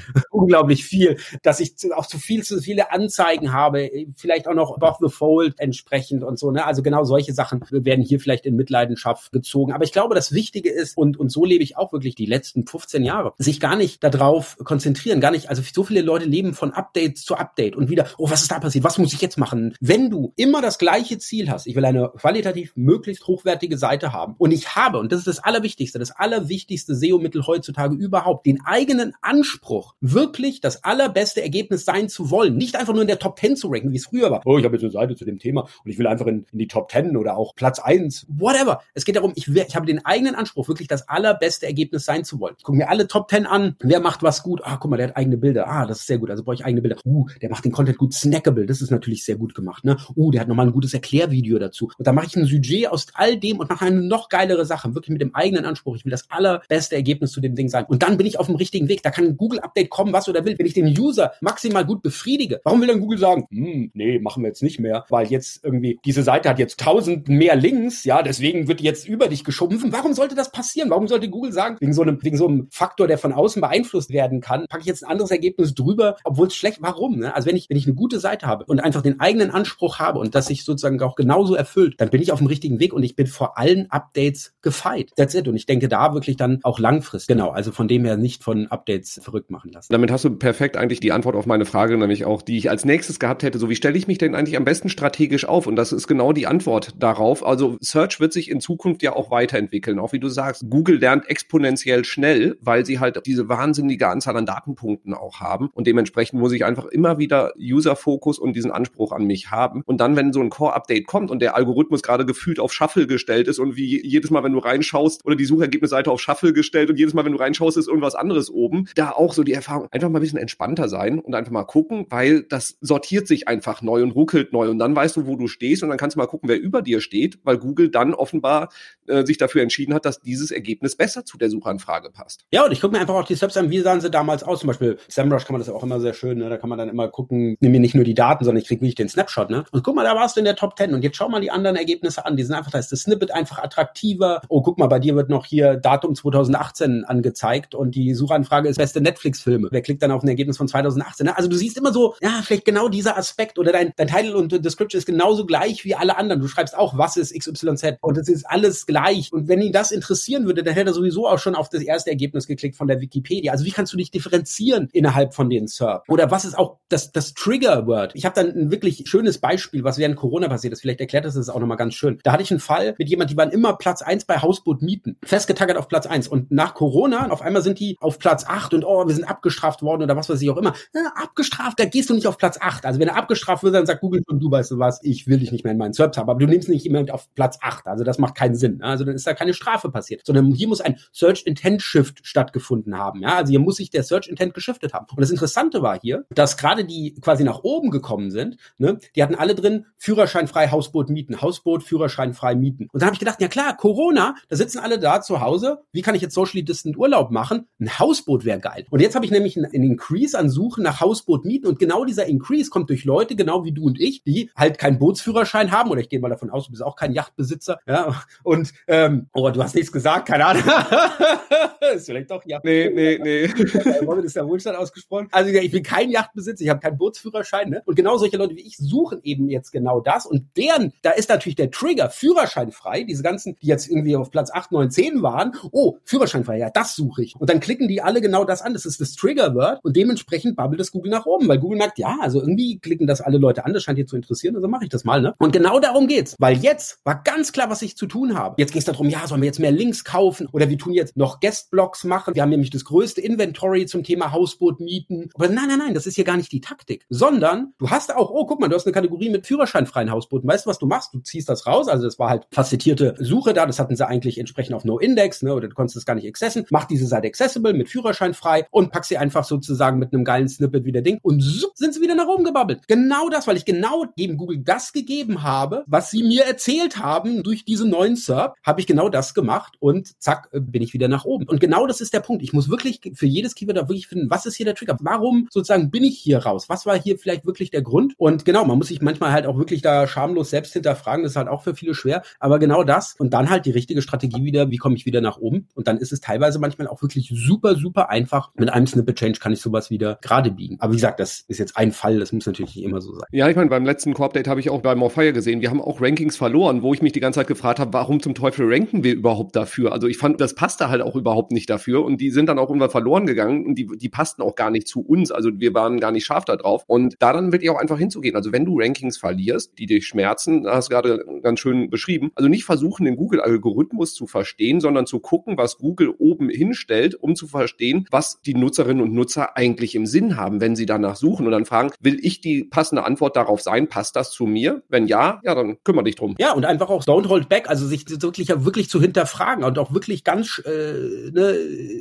unglaublich 0.31 0.85
viel, 0.85 1.19
dass 1.43 1.61
ich 1.61 1.75
auch 1.95 2.07
zu 2.07 2.19
viel, 2.19 2.43
zu 2.43 2.61
viele 2.61 2.91
Anzeigen 2.93 3.53
habe, 3.53 3.91
vielleicht 4.17 4.49
auch 4.49 4.55
noch 4.55 4.77
above 4.77 4.99
the 5.01 5.13
fold 5.13 5.59
entsprechend 5.59 6.23
und 6.23 6.39
so. 6.39 6.51
Ne? 6.51 6.65
Also 6.65 6.83
genau 6.83 7.05
solche 7.05 7.33
Sachen 7.33 7.65
werden 7.71 8.05
hier 8.05 8.21
vielleicht 8.21 8.47
in 8.47 8.57
Mitleidenschaft 8.57 9.33
gezogen. 9.33 9.73
Aber 9.73 9.85
ich 9.85 9.93
glaube, 9.93 10.15
das 10.15 10.33
Wichtige 10.33 10.71
ist, 10.71 10.97
und, 10.97 11.19
und 11.19 11.31
so 11.31 11.45
lebe 11.45 11.63
ich 11.63 11.77
auch 11.77 11.93
wirklich 11.93 12.15
die 12.15 12.27
letzten 12.27 12.67
15 12.67 13.05
Jahre, 13.05 13.33
sich 13.39 13.61
gar 13.61 13.77
nicht 13.77 14.03
darauf 14.03 14.57
konzentrieren, 14.59 15.21
gar 15.21 15.31
nicht, 15.31 15.49
also 15.49 15.63
so 15.73 15.85
viele 15.85 16.03
Leute 16.03 16.27
leben 16.27 16.55
von 16.55 16.73
Update 16.73 17.19
zu 17.19 17.37
Update 17.37 17.77
und 17.77 17.89
wieder, 17.89 18.07
oh, 18.19 18.31
was 18.31 18.43
ist 18.43 18.51
da 18.51 18.59
passiert? 18.59 18.85
Was 18.85 18.99
muss 18.99 19.13
ich 19.13 19.21
jetzt 19.21 19.39
machen? 19.39 19.75
Wenn 19.81 20.11
du 20.11 20.33
immer 20.37 20.61
das 20.63 20.79
gleiche 20.79 21.19
Ziel 21.19 21.51
hast, 21.51 21.67
ich 21.67 21.77
will 21.77 21.85
eine 21.85 22.11
qualitativ 22.17 22.73
möglichst 22.77 23.27
hochwertige 23.27 23.79
Seite 23.79 24.13
haben 24.13 24.35
und 24.39 24.53
ich 24.53 24.75
habe, 24.77 24.99
und 24.99 25.13
das 25.13 25.21
ist 25.21 25.29
das 25.29 25.39
Allerwichtigste, 25.39 25.99
das 25.99 26.11
allerwichtigste 26.11 26.95
SEO-Mittel 26.95 27.47
heutzutage 27.47 27.95
überhaupt, 27.95 28.47
den 28.47 28.61
eigenen 28.65 29.15
Anspruch, 29.21 29.92
wirklich 30.01 30.61
das 30.61 30.85
allerbeste 30.85 31.43
Ergebnis 31.43 31.85
sein 31.85 32.09
zu 32.09 32.31
wollen, 32.31 32.57
nicht 32.57 32.77
einfach 32.77 32.93
nur 32.93 33.03
in 33.03 33.09
der 33.09 33.19
Top 33.19 33.39
10 33.39 33.57
zu 33.57 33.69
ranken, 33.69 33.93
wie 33.93 33.97
es 33.97 34.07
früher 34.07 34.31
war. 34.31 34.43
Oh, 34.45 34.59
ich 34.59 34.65
habe 34.65 34.77
jetzt 34.77 34.83
eine 34.83 34.93
Seite 34.93 35.17
zu 35.17 35.25
dem 35.25 35.39
Thema 35.39 35.69
und 35.85 35.91
ich 35.91 35.99
will 35.99 36.07
einfach 36.07 36.27
in, 36.27 36.47
in 36.53 36.59
die 36.59 36.69
Top 36.69 36.91
10 36.91 37.17
oder 37.17 37.37
auch 37.37 37.55
Platz 37.55 37.79
1, 37.79 38.27
whatever. 38.29 38.83
Es 38.95 39.05
geht 39.05 39.17
darum, 39.17 39.33
ich, 39.35 39.49
ich 39.49 39.77
habe 39.77 39.87
den 39.87 40.05
eigenen 40.05 40.35
Anspruch, 40.35 40.69
wirklich 40.69 40.89
das 40.89 41.09
allerbeste 41.09 41.67
Ergebnis 41.67 42.05
sein 42.05 42.25
zu 42.25 42.41
wollen. 42.41 42.57
Gucken 42.63 42.81
wir 42.81 42.91
alle 42.91 43.07
Top 43.07 43.31
10 43.31 43.47
an, 43.47 43.77
wer 43.81 44.01
macht 44.01 44.23
was 44.23 44.43
gut? 44.43 44.61
Ah, 44.65 44.77
guck 44.77 44.91
mal, 44.91 44.97
der 44.97 45.09
hat 45.09 45.17
eigene 45.17 45.37
Bilder. 45.37 45.69
Ah, 45.69 45.87
das 45.87 46.01
ist 46.01 46.07
sehr 46.07 46.19
gut, 46.19 46.31
also 46.31 46.43
brauche 46.45 46.55
ich 46.55 46.65
eigene 46.65 46.83
Bilder. 46.83 46.97
Uh, 47.05 47.27
der 47.41 47.51
macht 47.51 47.65
den 47.65 47.73
Content 47.73 47.99
gut 47.99 48.15
snackable, 48.15 48.67
das 48.67 48.81
ist 48.81 48.91
natürlich 48.91 49.25
sehr 49.25 49.37
gut 49.37 49.55
gemacht. 49.55 49.85
Ne? 49.85 49.97
Uh, 50.17 50.31
der 50.31 50.41
hat 50.41 50.49
nochmal 50.49 50.67
ein 50.67 50.73
gutes 50.73 50.95
Erklärvideo 50.95 51.59
dazu. 51.59 51.91
Und 51.99 52.07
da 52.07 52.13
mache 52.13 52.27
ich 52.27 52.37
ein 52.37 52.47
Sujet 52.47 52.89
aus 52.89 53.07
all 53.15 53.39
dem 53.39 53.59
und 53.59 53.71
mache 53.71 53.87
eine 53.87 54.03
noch 54.03 54.29
geilere 54.29 54.67
Sache, 54.67 54.95
wirklich 54.95 55.11
mit 55.11 55.21
dem 55.21 55.35
eigenen 55.35 55.65
Anspruch. 55.65 55.97
Ich 55.97 56.05
will 56.05 56.11
das 56.11 56.31
allerbeste 56.31 56.95
Ergebnis 56.95 57.33
zu 57.33 57.41
dem 57.41 57.55
Ding 57.55 57.69
sein. 57.69 57.85
Und 57.87 58.03
dann 58.03 58.17
bin 58.17 58.27
ich 58.27 58.39
auf 58.39 58.47
dem 58.47 58.57
richtigen 58.57 58.89
Weg. 58.89 59.03
Da 59.03 59.11
kann 59.11 59.25
ein 59.25 59.37
Google-Update 59.83 59.91
kommen, 59.91 60.13
was 60.13 60.29
oder 60.29 60.45
will. 60.45 60.59
Wenn 60.59 60.67
ich 60.67 60.75
den 60.75 60.97
User 60.99 61.33
maximal 61.41 61.85
gut 61.85 62.03
befriedige, 62.03 62.61
warum 62.65 62.81
will 62.81 62.89
dann 62.89 63.01
Google 63.01 63.19
sagen, 63.19 63.47
hm, 63.51 63.91
nee, 63.95 64.19
machen 64.19 64.43
wir 64.43 64.49
jetzt 64.49 64.63
nicht 64.63 64.81
mehr, 64.81 65.05
weil 65.09 65.27
jetzt 65.29 65.65
irgendwie 65.65 65.99
diese 66.05 66.23
Seite 66.23 66.49
hat 66.49 66.59
jetzt 66.59 66.81
tausend 66.81 67.29
mehr 67.29 67.57
Links, 67.57 68.05
ja, 68.05 68.23
deswegen 68.23 68.69
wird 68.69 68.81
jetzt 68.81 69.09
über 69.09 69.29
dich 69.29 69.45
geschoben. 69.45 69.81
Warum 69.93 70.15
sollte 70.15 70.35
das 70.35 70.53
passieren? 70.53 70.91
Warum 70.91 71.09
sollte 71.09 71.29
Google 71.29 71.53
sagen, 71.53 71.77
wegen 71.81 71.93
so 71.93 72.03
einem, 72.03 72.23
wegen 72.23 72.37
so 72.37 72.47
einem 72.47 72.69
Faktor, 72.71 73.07
der 73.07 73.19
von 73.19 73.33
außen 73.33 73.61
beeinflusst 73.61 74.11
werden 74.11 74.41
kann, 74.41 74.67
packe 74.69 74.83
ich 74.83 74.87
jetzt 74.87 75.05
ein 75.05 75.11
anderes 75.11 75.31
Ergebnis 75.31 75.75
drüber, 75.75 76.17
obwohl 76.25 76.49
es 76.49 76.55
schlecht, 76.55 76.79
warum? 76.81 77.19
Ne? 77.19 77.35
Also 77.35 77.49
wenn 77.49 77.57
ich, 77.57 77.69
wenn 77.69 77.77
ich 77.77 77.87
eine 77.87 77.95
gute 77.95 78.21
Seite 78.21 78.47
habe 78.47 78.65
und 78.67 78.81
einfach 78.81 79.03
den 79.03 79.21
eigenen 79.21 79.51
Anspruch 79.51 79.99
habe 79.99 80.19
und 80.19 80.35
das 80.35 80.47
sich 80.47 80.65
sozusagen 80.65 81.01
auch 81.03 81.17
genauso 81.17 81.55
erfüllt, 81.55 81.95
dann 81.99 82.11
bin 82.11 82.23
ich 82.23 82.33
auf 82.33 82.39
dem 82.39 82.47
richtigen 82.47 82.81
Weg 82.81 82.93
und 82.93 83.03
ich 83.03 83.17
bin 83.17 83.27
vor 83.27 83.59
allen 83.59 83.91
Updates 83.91 84.55
gefeit. 84.63 85.11
That's 85.17 85.35
it. 85.35 85.49
Und 85.49 85.57
ich 85.57 85.67
denke 85.67 85.89
da 85.89 86.15
wirklich 86.15 86.37
dann 86.37 86.61
auch 86.63 86.79
langfristig. 86.79 87.29
Genau. 87.35 87.51
Also 87.51 87.73
von 87.73 87.89
dem 87.89 88.05
her 88.05 88.17
nicht 88.17 88.43
von 88.43 88.67
Updates 88.69 89.21
verrückt 89.23 89.51
machen 89.51 89.72
lassen. 89.73 89.93
Damit 89.93 90.11
hast 90.11 90.25
du 90.25 90.31
perfekt 90.31 90.77
eigentlich 90.77 91.01
die 91.01 91.13
Antwort 91.13 91.37
auf 91.37 91.47
meine 91.47 91.65
Frage, 91.65 91.97
nämlich 91.97 92.25
auch, 92.25 92.43
die 92.43 92.59
ich 92.59 92.71
als 92.71 92.85
nächstes 92.85 93.19
gehabt 93.19 93.43
hätte. 93.43 93.59
So, 93.59 93.69
wie 93.69 93.77
stelle 93.77 93.97
ich 93.97 94.07
mich 94.07 94.19
denn 94.19 94.35
eigentlich 94.35 94.57
am 94.57 94.65
besten 94.65 94.89
strategisch 94.89 95.45
auf? 95.45 95.67
Und 95.67 95.77
das 95.77 95.93
ist 95.93 96.07
genau 96.07 96.33
die 96.33 96.47
Antwort 96.47 96.91
darauf. 96.99 97.45
Also 97.45 97.77
Search 97.81 98.21
wird 98.21 98.33
sich 98.33 98.51
in 98.51 98.61
Zukunft 98.61 99.03
ja 99.03 99.15
auch 99.15 99.31
weiterentwickeln. 99.31 99.99
Auch 99.99 100.13
wie 100.13 100.21
du 100.21 100.29
sagst, 100.29 100.65
Google 100.69 100.99
lernt 100.99 101.29
exponentiell 101.29 102.05
schnell, 102.05 102.57
weil 102.61 102.87
sie 102.87 103.01
halt 103.01 103.21
diese 103.27 103.49
wahnsinnige 103.49 104.09
Anzahl 104.09 104.37
an 104.37 104.47
Datenpunkten 104.47 105.15
auch 105.15 105.41
haben. 105.41 105.71
Und 105.73 105.87
dementsprechend 105.87 106.41
muss 106.41 106.53
ich 106.53 106.65
einfach 106.65 106.87
immer 106.87 107.19
wieder 107.19 107.53
User-Fokus 107.59 108.39
und 108.39 108.55
diesen 108.55 108.71
Anspruch 108.71 109.13
an 109.13 109.25
mich 109.25 109.51
haben. 109.51 109.83
Und 109.85 110.01
dann, 110.01 110.17
wenn 110.17 110.33
so 110.33 110.41
ein 110.41 110.51
Core-Update 110.51 111.07
kommt 111.07 111.31
und 111.31 111.41
der 111.41 111.57
Algorithmus 111.57 112.03
gerade 112.03 112.27
gefühlt 112.27 112.61
auf 112.61 112.73
Shuffle 112.73 113.07
gestellt 113.07 113.49
ist 113.49 113.59
und 113.59 113.77
wie 113.77 114.07
jedes 114.07 114.31
Mal, 114.31 114.45
wenn 114.45 114.53
du 114.53 114.59
reinschaust 114.59 115.25
oder 115.25 115.37
die 115.37 115.45
Suchergebnisseite 115.45 116.11
auf 116.11 116.21
Shuffle 116.21 116.53
gestellt 116.53 116.91
und 116.91 116.99
jedes 116.99 117.15
Mal, 117.15 117.25
wenn 117.25 117.33
du 117.33 117.39
reinschaust, 117.39 117.77
ist 117.77 117.89
irgendwas 117.89 118.15
anderes 118.15 118.51
oben, 118.51 118.89
da 118.95 119.11
auch 119.11 119.33
so 119.33 119.43
die 119.43 119.52
Erfahrung, 119.53 119.89
einfach 119.91 120.09
mal 120.09 120.19
ein 120.19 120.23
bisschen 120.23 120.39
entspannter 120.39 120.89
sein 120.89 121.19
und 121.19 121.35
einfach 121.35 121.53
mal 121.53 121.65
gucken, 121.65 122.07
weil 122.11 122.43
das 122.43 122.77
sortiert 122.81 123.27
sich 123.27 123.49
einfach 123.49 123.83
neu 123.83 124.03
und 124.03 124.13
ruckelt 124.13 124.53
neu 124.53 124.69
und 124.69 124.79
dann 124.79 124.95
weißt 124.95 125.17
du, 125.17 125.27
wo 125.27 125.37
du 125.37 125.49
stehst 125.49 125.83
und 125.83 125.89
dann 125.89 125.99
kannst 125.99 126.17
du 126.17 126.21
mal 126.21 126.27
gucken, 126.27 126.49
wer 126.49 126.61
über 126.61 126.83
dir 126.83 127.01
steht, 127.01 127.39
weil 127.45 127.59
Google 127.59 127.91
dann 127.91 128.15
offenbar 128.15 128.69
äh, 129.07 129.25
sich 129.25 129.39
dafür 129.39 129.63
entschieden 129.63 129.95
hat, 129.95 130.05
dass 130.05 130.21
dieses 130.21 130.51
Ergebnis 130.51 130.97
besser 130.97 131.25
zu 131.25 131.39
der 131.39 131.51
Suchanfrage 131.51 132.11
passt. 132.11 132.45
Ja, 132.53 132.65
und 132.65 132.73
ich 132.73 132.81
gucke 132.81 132.95
mir 132.95 133.01
einfach 133.01 133.15
auch 133.15 133.27
die 133.27 133.35
Subs 133.35 133.57
an, 133.57 133.71
wie 133.71 133.81
sahen 133.81 134.01
sie 134.01 134.11
damals 134.11 134.43
aus. 134.43 134.61
Zum 134.61 134.69
Beispiel 134.69 134.99
SEMrush 135.09 135.45
kann 135.45 135.55
man 135.55 135.61
das 135.61 135.69
auch 135.69 135.83
immer 135.83 136.01
sehr 136.01 136.15
schön, 136.15 136.39
ne? 136.39 136.49
da 136.49 136.57
kann 136.57 136.69
man 136.69 136.79
dann 136.79 136.89
immer 136.89 137.09
gucken, 137.09 137.57
nimm 137.61 137.73
mir 137.73 137.81
nicht 137.81 137.95
nur 137.95 138.05
die 138.05 138.15
Daten, 138.15 138.45
sondern 138.45 138.61
ich 138.61 138.69
kriege 138.69 138.81
wirklich 138.81 138.95
den 138.95 139.09
Snapshot. 139.09 139.51
Ne? 139.51 139.65
Und 139.71 139.83
guck 139.83 139.95
mal, 139.95 140.05
da 140.05 140.15
warst 140.15 140.37
du 140.37 140.41
in 140.41 140.45
der 140.45 140.57
Top 140.57 140.77
10 140.77 140.95
und 140.95 141.03
jetzt 141.03 141.17
schau 141.17 141.29
mal 141.29 141.41
die 141.41 141.51
anderen 141.51 141.77
Ergebnisse 141.77 142.25
an. 142.25 142.37
Die 142.37 142.43
sind 142.43 142.55
einfach, 142.55 142.71
da 142.71 142.79
ist 142.79 142.93
das 142.93 143.01
Snippet 143.01 143.33
einfach 143.33 143.59
attraktiver. 143.59 144.43
Oh, 144.49 144.63
guck 144.63 144.79
mal, 144.79 144.87
bei 144.87 144.99
dir 144.99 145.17
wird 145.17 145.29
noch 145.29 145.47
hier 145.47 145.77
Datum 145.77 146.15
2018 146.15 147.05
angezeigt 147.05 147.75
und 147.75 147.95
die 147.95 148.15
Suchanfrage 148.15 148.69
ist 148.69 148.77
beste 148.77 149.01
Netflix 149.01 149.42
Netflix-Filme. 149.43 149.69
Wer 149.71 149.83
klickt 149.83 150.03
dann 150.03 150.11
auf 150.11 150.23
ein 150.23 150.29
Ergebnis 150.29 150.57
von 150.57 150.69
2018? 150.69 151.27
Ne? 151.27 151.37
Also 151.37 151.49
du 151.49 151.57
siehst 151.57 151.77
immer 151.77 151.93
so, 151.93 152.15
ja, 152.21 152.41
vielleicht 152.43 152.65
genau 152.65 152.89
dieser 152.89 153.17
Aspekt 153.17 153.59
oder 153.59 153.73
dein, 153.73 153.93
dein 153.97 154.09
Title 154.09 154.37
und 154.37 154.65
Description 154.65 154.99
ist 154.99 155.07
genauso 155.07 155.47
gleich 155.47 155.85
wie 155.85 155.95
alle 155.95 156.17
anderen. 156.17 156.41
Du 156.41 156.49
schreibst 156.49 156.77
auch, 156.77 156.97
was 156.97 157.17
ist 157.17 157.35
XYZ 157.35 157.99
und 158.01 158.19
es 158.19 158.29
ist 158.29 158.45
alles 158.49 158.87
gleich. 158.87 159.33
Und 159.33 159.49
wenn 159.49 159.61
ihn 159.61 159.73
das 159.73 159.91
interessieren 159.91 160.47
würde, 160.47 160.63
dann 160.63 160.75
hätte 160.75 160.91
er 160.91 160.95
sowieso 160.95 161.29
auch 161.29 161.39
schon 161.39 161.55
auf 161.55 161.69
das 161.69 161.83
erste 161.83 162.11
Ergebnis 162.11 162.47
geklickt 162.47 162.77
von 162.77 162.89
der 162.89 163.01
Wikipedia. 163.01 163.53
Also 163.53 163.65
wie 163.65 163.71
kannst 163.71 163.93
du 163.93 163.97
dich 163.97 164.11
differenzieren 164.11 164.89
innerhalb 164.93 165.35
von 165.35 165.51
den 165.51 165.67
SERP? 165.67 166.09
Oder 166.09 166.31
was 166.31 166.45
ist 166.45 166.57
auch 166.57 166.79
das, 166.89 167.13
das 167.13 167.35
Trigger-Word? 167.35 168.13
Ich 168.15 168.25
habe 168.25 168.35
dann 168.35 168.55
ein 168.55 168.71
wirklich 168.71 169.05
schönes 169.07 169.39
Beispiel, 169.39 169.85
was 169.85 169.99
während 169.99 170.17
Corona 170.17 170.49
passiert 170.49 170.73
ist. 170.73 170.81
Vielleicht 170.81 171.01
erklärt 171.01 171.25
das 171.25 171.37
es 171.37 171.49
auch 171.49 171.61
nochmal 171.61 171.77
ganz 171.77 171.95
schön. 171.95 172.19
Da 172.23 172.33
hatte 172.33 172.43
ich 172.43 172.51
einen 172.51 172.61
Fall 172.61 172.95
mit 172.99 173.09
jemand, 173.09 173.31
die 173.31 173.37
waren 173.37 173.51
immer 173.51 173.77
Platz 173.77 174.03
eins 174.03 174.25
bei 174.25 174.39
Hausboot 174.39 174.83
mieten. 174.83 175.17
Festgetackert 175.25 175.77
auf 175.77 175.89
Platz 175.89 176.07
eins 176.07 176.29
Und 176.29 176.51
nach 176.51 176.75
Corona, 176.75 177.31
auf 177.31 177.43
einmal 177.43 177.63
sind 177.63 177.81
die 177.81 177.97
auf 178.01 178.19
Platz 178.19 178.45
acht 178.47 178.75
und 178.75 178.85
oh, 178.85 179.07
wir 179.07 179.15
sind 179.15 179.25
abgestraft 179.33 179.83
worden 179.83 180.03
oder 180.03 180.17
was 180.17 180.29
weiß 180.29 180.41
ich 180.41 180.51
auch 180.51 180.57
immer. 180.57 180.75
Ja, 180.95 181.13
abgestraft, 181.15 181.81
da 181.81 181.85
gehst 181.85 182.11
du 182.11 182.15
nicht 182.15 182.27
auf 182.27 182.39
Platz 182.39 182.59
acht. 182.61 182.87
Also 182.87 183.01
wenn 183.01 183.09
er 183.09 183.17
abgestraft 183.17 183.63
wird, 183.63 183.75
dann 183.75 183.87
sagt 183.87 184.01
Google 184.01 184.23
schon, 184.29 184.39
du 184.41 184.51
weißt 184.51 184.71
du 184.71 184.79
was, 184.79 185.01
ich 185.03 185.27
will 185.27 185.39
dich 185.39 185.53
nicht 185.53 185.65
mehr 185.65 185.73
in 185.73 185.79
meinen 185.79 185.93
Search 185.93 186.17
haben. 186.17 186.31
Aber 186.31 186.39
du 186.39 186.47
nimmst 186.47 186.69
nicht 186.69 186.85
jemand 186.85 187.11
auf 187.11 187.33
Platz 187.35 187.59
acht. 187.61 187.87
Also 187.87 188.05
das 188.05 188.19
macht 188.19 188.35
keinen 188.35 188.55
Sinn. 188.55 188.83
Also 188.83 189.05
dann 189.05 189.15
ist 189.15 189.27
da 189.27 189.35
keine 189.35 189.55
Strafe 189.55 189.91
passiert. 189.91 190.23
Sondern 190.25 190.53
hier 190.53 190.69
muss 190.69 190.81
ein 190.81 190.99
Search 191.13 191.43
Intent 191.47 191.83
Shift 191.83 192.21
stattgefunden 192.27 192.97
haben. 192.97 193.23
Ja, 193.23 193.37
also 193.37 193.51
hier 193.51 193.61
muss 193.61 193.77
sich 193.77 193.91
der 193.91 194.03
Search 194.03 194.29
Intent 194.29 194.55
geschiftet 194.55 194.93
haben. 194.93 195.07
Und 195.11 195.21
das 195.21 195.31
Interessante 195.31 195.83
war 195.83 195.99
hier, 196.01 196.25
dass 196.31 196.57
gerade 196.57 196.85
die 196.85 197.15
quasi 197.21 197.45
nach 197.45 197.61
oben 197.63 197.91
gekommen 197.91 198.31
sind, 198.31 198.57
ne, 198.79 198.99
die 199.17 199.23
hatten 199.23 199.35
alle 199.35 199.55
drin 199.55 199.87
Führerschein 199.97 200.49
frei 200.49 200.69
Hausboot 200.69 201.11
mieten, 201.11 201.41
Hausboot 201.41 201.83
Führerschein 201.83 202.35
frei 202.35 202.55
mieten. 202.55 202.89
Und 202.93 203.01
dann 203.01 203.07
habe 203.07 203.15
ich 203.15 203.21
gedacht, 203.21 203.41
ja 203.41 203.49
klar, 203.49 203.77
Corona, 203.77 204.35
da 204.49 204.57
sitzen 204.57 204.79
alle 204.79 204.99
da 204.99 205.21
zu 205.21 205.41
Hause. 205.41 205.79
Wie 205.93 206.03
kann 206.03 206.15
ich 206.15 206.23
jetzt 206.23 206.35
socially 206.35 206.65
distant 206.65 206.97
Urlaub 206.97 207.31
machen? 207.31 207.69
Ein 207.81 207.99
Hausboot 207.99 208.45
wäre 208.45 208.59
geil. 208.59 208.87
Und 208.91 209.01
jetzt 209.01 209.15
habe 209.15 209.22
ich 209.25 209.31
nämlich 209.31 209.57
einen, 209.57 209.67
einen 209.67 209.85
Increase 209.85 210.39
an 210.39 210.49
Suchen 210.49 210.85
nach 210.85 211.01
Hausboot 211.01 211.45
mieten 211.45 211.67
und 211.67 211.79
genau 211.79 212.05
dieser 212.05 212.27
Increase 212.27 212.71
kommt 212.71 212.91
durch 212.91 213.05
Leute, 213.05 213.37
genau 213.37 213.65
wie 213.65 213.73
du 213.73 213.85
und 213.85 214.01
ich, 214.01 214.23
die 214.23 214.51
halt 214.57 214.79
keinen 214.79 214.99
Bootsführerschein 214.99 215.73
haben 215.73 215.91
oder 215.91 216.01
ich 216.01 216.09
gehe 216.09 216.21
mal 216.21 216.29
davon 216.29 216.51
aus, 216.51 216.67
du 216.67 216.71
bist 216.71 216.83
auch 216.83 216.97
kein 216.97 217.13
Yachtbesitzer, 217.13 217.79
ja, 217.87 218.23
und 218.43 218.73
ähm, 218.87 219.29
oh, 219.33 219.51
du 219.51 219.63
hast 219.63 219.75
nichts 219.75 219.93
gesagt, 219.93 220.29
keine 220.29 220.47
Ahnung. 220.47 220.63
ist 221.95 222.07
vielleicht 222.07 222.31
doch 222.31 222.45
Yacht. 222.45 222.65
Nee, 222.65 222.91
nee, 222.93 223.19
nee. 223.23 223.47
Robin 224.07 224.25
ist 224.25 224.37
ja 224.37 224.47
Wohlstand 224.47 224.77
ausgesprochen. 224.77 225.29
Also 225.31 225.51
ich 225.51 225.71
bin 225.71 225.83
kein 225.83 226.11
Yachtbesitzer, 226.11 226.65
ich 226.65 226.71
habe 226.71 226.81
keinen 226.81 226.99
Bootsführerschein, 226.99 227.71
ne? 227.71 227.83
Und 227.85 227.95
genau 227.95 228.17
solche 228.17 228.37
Leute 228.37 228.57
wie 228.57 228.63
ich 228.63 228.77
suchen 228.77 229.21
eben 229.23 229.49
jetzt 229.49 229.73
genau 229.73 230.01
das 230.01 230.27
und 230.27 230.47
deren, 230.57 230.93
da 231.03 231.11
ist 231.11 231.29
natürlich 231.29 231.57
der 231.57 231.71
Trigger 231.71 232.11
Führerschein 232.11 232.73
frei, 232.73 233.05
diese 233.05 233.23
ganzen, 233.23 233.57
die 233.61 233.67
jetzt 233.67 233.89
irgendwie 233.89 234.17
auf 234.17 234.31
Platz 234.31 234.51
8, 234.53 234.73
9, 234.73 234.91
10 234.91 235.23
waren, 235.23 235.53
oh, 235.71 235.99
Führerschein 236.05 236.45
frei, 236.45 236.59
ja, 236.59 236.71
das 236.71 236.95
suche 236.95 237.23
ich. 237.23 237.37
Und 237.37 237.51
dann 237.51 237.61
klicken 237.61 237.89
die 237.89 238.03
alle 238.03 238.21
genau 238.21 238.45
das 238.45 238.63
an, 238.63 238.73
das 238.73 238.87
ist 238.87 239.01
das 239.01 239.12
Trigger-Word 239.17 239.81
und 239.83 239.97
dementsprechend 239.97 240.57
babbelt 240.57 240.81
das 240.81 240.93
Google 240.93 241.11
nach 241.11 241.27
oben, 241.27 241.49
weil 241.49 241.59
Google 241.59 241.79
merkt, 241.79 241.99
ja, 241.99 242.19
also 242.21 242.41
irgendwie 242.41 242.79
klicken 242.79 243.07
das 243.07 243.21
alle 243.21 243.39
Leute 243.39 243.65
an, 243.65 243.73
das 243.73 243.83
scheint 243.83 243.97
hier 243.97 244.07
zu 244.07 244.17
interessieren, 244.17 244.57
also 244.57 244.69
mache 244.69 244.85
ich 244.85 244.91
das 244.91 245.05
mal, 245.05 245.21
ne? 245.21 245.35
Und 245.39 245.53
genau 245.53 245.81
darum 245.81 246.07
geht's, 246.07 246.37
weil 246.39 246.57
jetzt 246.59 246.99
war 247.05 247.23
ganz 247.23 247.53
klar, 247.53 247.71
was 247.71 247.83
ich 247.83 247.97
zu 247.97 248.07
tun 248.07 248.37
habe. 248.37 248.55
Jetzt 248.59 248.73
geht 248.73 248.81
es 248.81 248.87
darum, 248.87 249.09
ja, 249.09 249.27
sollen 249.27 249.41
wir 249.41 249.47
jetzt 249.47 249.59
mehr 249.59 249.73
Links 249.73 250.05
kaufen 250.05 250.49
oder 250.53 250.69
wir 250.69 250.79
tun 250.79 250.93
jetzt 250.93 251.17
noch 251.17 251.41
Guestblocks 251.41 252.05
machen. 252.05 252.35
Wir 252.35 252.43
haben 252.43 252.51
nämlich 252.51 252.71
das 252.71 252.85
größte 252.85 253.21
Inventory 253.21 253.87
zum 253.87 254.05
Thema 254.05 254.33
Hausboot 254.33 254.81
mieten. 254.81 255.31
Aber 255.35 255.49
nein, 255.49 255.69
nein, 255.69 255.79
nein, 255.79 255.95
das 255.95 256.07
ist 256.07 256.15
hier 256.15 256.25
gar 256.25 256.37
nicht 256.37 256.53
die 256.53 256.61
Taktik, 256.61 257.05
sondern 257.09 257.75
du 257.79 257.91
hast 257.91 258.15
auch, 258.15 258.31
oh, 258.31 258.47
guck 258.47 258.61
mal, 258.61 258.69
du 258.69 258.75
hast 258.75 258.87
eine 258.87 258.93
Kategorie 258.93 259.31
mit 259.31 259.47
führerscheinfreien 259.47 260.11
Hausbooten. 260.11 260.49
Weißt 260.49 260.67
du, 260.67 260.71
was 260.71 260.79
du 260.79 260.87
machst? 260.87 261.15
Du 261.15 261.21
ziehst 261.21 261.49
das 261.49 261.67
raus. 261.67 261.89
Also 261.89 262.05
das 262.05 262.19
war 262.19 262.31
halt 262.31 262.47
facettierte 262.51 263.15
Suche 263.19 263.53
da. 263.53 263.67
Das 263.67 263.79
hatten 263.79 263.97
sie 263.97 264.07
eigentlich 264.07 264.39
entsprechend 264.39 264.75
auf 264.75 264.85
No-Index, 264.85 265.43
ne, 265.43 265.55
oder 265.55 265.69
du 265.69 265.75
konntest 265.75 265.97
es 265.97 266.07
gar 266.07 266.15
nicht 266.15 266.27
accessen. 266.27 266.67
Mach 266.71 266.85
diese 266.85 267.07
Seite 267.07 267.27
accessible 267.27 267.73
mit 267.73 267.89
Führerschein 267.89 268.35
frei 268.35 268.67
und 268.71 268.91
pack 268.91 269.02
sie 269.05 269.19
einfach 269.19 269.45
sozusagen 269.45 269.99
mit 269.99 270.13
einem 270.13 270.25
geilen 270.25 270.49
Snippet 270.49 270.85
wieder 270.85 271.03
Ding 271.03 271.19
und 271.23 271.41
so 271.41 271.69
sind 271.75 271.95
sie 271.95 272.01
wieder 272.01 272.15
nach 272.15 272.27
oben 272.27 272.45
gebabbelt. 272.45 272.81
Genau 272.89 273.29
das, 273.29 273.47
weil 273.47 273.57
ich 273.57 273.65
genau 273.65 274.07
eben 274.17 274.37
Google 274.37 274.59
das 274.59 274.93
gegeben 274.93 275.43
habe, 275.43 275.85
was 275.87 276.11
sie 276.11 276.23
mir 276.23 276.45
erzählt 276.45 276.99
haben 276.99 277.43
durch 277.43 277.65
diese 277.65 277.89
neuen 277.89 278.17
SERP, 278.17 278.57
habe 278.63 278.81
ich 278.81 278.87
genau 278.87 279.09
das 279.09 279.35
gemacht 279.35 279.75
und 279.81 280.21
zack, 280.21 280.49
äh, 280.53 280.61
bin 280.61 280.83
ich 280.83 280.93
wieder 280.93 281.09
nach 281.09 281.25
oben. 281.25 281.49
Und 281.49 281.61
genau 281.61 281.87
das 281.87 282.01
ist 282.01 282.15
der 282.15 282.21
Punkt. 282.21 282.43
Ich 282.43 282.53
muss 282.53 282.69
wirklich 282.69 283.01
für 283.15 283.27
jedes 283.27 283.55
Keyword 283.55 283.77
da 283.77 283.89
wirklich 283.89 284.07
finden, 284.07 284.31
was 284.31 284.47
ist 284.47 284.57
hier 284.57 284.67
der 284.67 284.75
Trigger? 284.75 284.97
Warum 285.01 285.49
sozusagen 285.51 285.91
bin 285.91 286.05
ich 286.05 286.19
hier 286.19 286.39
raus? 286.39 286.69
Was 286.69 286.87
war 286.87 287.01
hier 287.01 287.19
vielleicht 287.19 287.47
wirklich 287.47 287.71
der 287.71 287.83
Grund? 287.83 288.15
Und 288.19 288.45
genau, 288.45 288.65
man 288.65 288.79
muss 288.79 288.89
sich 288.89 289.03
manchmal 289.03 289.33
halt 289.33 289.47
auch 289.47 289.59
wirklich 289.59 289.83
da 289.83 290.07
schamlos 290.07 290.51
selbst 290.51 290.73
hinterfragen. 290.73 291.23
Das 291.23 291.33
ist 291.33 291.37
halt 291.37 291.49
auch 291.49 291.63
für 291.63 291.75
viele 291.75 291.95
schwer. 291.95 292.23
Aber 292.41 292.59
genau 292.59 292.85
das 292.85 293.15
und 293.19 293.35
dann 293.35 293.51
halt 293.51 293.67
die 293.67 293.71
richtige 293.71 294.03
Strategie 294.03 294.45
wieder. 294.45 294.71
Wie 294.71 294.77
komme 294.77 294.97
ich 294.97 295.07
wieder 295.07 295.21
nach 295.21 295.39
oben? 295.39 295.69
Und 295.75 295.89
dann 295.89 295.99
ist 295.99 296.13
es 296.13 296.21
teilweise 296.21 296.59
manchmal 296.59 296.89
auch 296.89 297.03
wirklich 297.03 297.33
super, 297.35 297.77
super 297.77 298.11
einfach. 298.11 298.51
Mit 298.55 298.71
einem 298.73 298.87
Snippet 298.93 299.17
Change 299.17 299.41
kann 299.41 299.53
ich 299.53 299.61
sowas 299.61 299.91
wieder 299.91 300.19
gerade 300.23 300.51
biegen. 300.51 300.77
Aber 300.81 300.93
wie 300.93 300.97
gesagt, 300.97 301.21
das 301.21 301.45
ist 301.49 301.59
jetzt 301.59 301.77
ein 301.77 301.93
Fall. 301.93 302.19
Das 302.19 302.33
muss 302.33 302.47
natürlich 302.47 302.77
nicht 302.77 302.85
immer 302.85 303.01
so 303.01 303.15
sein. 303.15 303.27
Ja, 303.33 303.49
ich 303.49 303.57
meine, 303.57 303.71
beim 303.71 303.85
letzten 303.85 304.15
Core-Update 304.15 304.49
habe 304.49 304.61
ich 304.61 304.71
auch 304.71 304.81
bei 304.81 304.95
Morfire 304.95 305.33
gesehen. 305.33 305.61
Wir 305.61 305.71
haben 305.71 305.81
auch 305.81 306.01
Rankings 306.01 306.37
verloren, 306.37 306.83
wo 306.83 306.95
ich 306.95 307.03
mich 307.03 307.13
die 307.13 307.21
ganze 307.21 307.41
Zeit 307.41 307.47
gefragt 307.47 307.79
habe, 307.79 307.93
warum 307.93 308.23
zum 308.23 308.35
Teufel 308.35 308.73
ranken 308.73 309.05
wir 309.05 309.15
überhaupt 309.15 309.57
dafür? 309.57 309.93
Also 309.93 310.07
ich 310.07 310.19
fand, 310.19 310.41
das 310.41 310.55
passte 310.55 310.89
halt 310.89 311.03
auch 311.03 311.17
überhaupt 311.17 311.53
nicht 311.53 311.69
dafür 311.69 312.05
und 312.05 312.21
die 312.21 312.31
sind 312.31 312.47
dann 312.47 312.59
auch 312.59 312.69
irgendwann 312.69 312.91
verloren 312.91 313.27
gegangen 313.27 313.67
und 313.67 313.75
die, 313.77 313.87
die 313.87 314.09
passten 314.09 314.43
auch 314.43 314.55
gar 314.55 314.71
nicht 314.71 314.87
zu 314.87 315.01
uns. 315.01 315.33
Also 315.33 315.51
wir 315.55 315.75
waren 315.75 316.01
gar 316.01 316.13
nicht 316.13 316.25
scharf 316.25 316.45
da 316.45 316.57
drauf. 316.57 316.85
Und 316.87 317.17
da 317.19 317.33
dann 317.33 317.53
wirklich 317.53 317.71
auch 317.71 317.79
einfach 317.79 317.99
hinzugehen. 317.99 318.37
Also 318.37 318.53
wenn 318.53 318.65
du 318.65 318.79
Rankings 318.79 319.17
verlierst, 319.19 319.79
die 319.79 319.87
dich 319.87 320.07
schmerzen, 320.07 320.67
hast 320.67 320.89
du 320.89 320.95
gerade 320.95 321.25
ganz 321.43 321.61
schön 321.61 321.91
beschrieben, 321.91 322.31
also 322.35 322.49
nicht 322.49 322.65
versuchen, 322.65 323.05
den 323.05 323.17
Google-Algorithmus 323.17 324.15
zu 324.15 324.27
verstehen, 324.27 324.81
sondern 324.81 325.07
zu 325.07 325.21
gucken, 325.21 325.57
was 325.57 325.79
Google 325.79 326.11
oben 326.19 326.49
hinstellt, 326.49 327.15
um 327.15 327.35
zu 327.35 327.47
verstehen, 327.47 328.07
was 328.11 328.41
die 328.43 328.55
Nutzerinnen 328.83 329.03
und 329.03 329.15
Nutzer 329.15 329.57
eigentlich 329.57 329.95
im 329.95 330.07
Sinn 330.07 330.37
haben, 330.37 330.61
wenn 330.61 330.75
sie 330.75 330.87
danach 330.87 331.17
suchen 331.17 331.47
und 331.47 331.53
dann 331.53 331.65
fragen, 331.65 331.91
will 332.01 332.19
ich 332.23 332.41
die 332.41 332.65
passende 332.65 333.05
Antwort 333.05 333.37
darauf 333.37 333.63
sein? 333.63 333.89
Passt 333.89 334.17
das 334.17 334.33
zu 334.33 334.45
mir? 334.45 334.83
Wenn 334.89 335.07
ja, 335.07 335.41
ja, 335.45 335.55
dann 335.55 335.79
kümmere 335.85 336.05
dich 336.05 336.17
drum. 336.17 336.35
Ja, 336.39 336.53
und 336.53 336.65
einfach 336.65 336.91
auch 336.91 337.05
don't 337.05 337.29
hold 337.29 337.49
back, 337.49 337.69
also 337.69 337.87
sich 337.87 338.05
wirklich, 338.23 338.49
wirklich 338.49 338.91
zu 338.91 339.01
hinterfragen 339.01 339.65
und 339.65 339.79
auch 339.79 339.95
wirklich 339.95 340.25
ganz, 340.25 340.61
äh, 340.65 341.31
ne, 341.31 341.57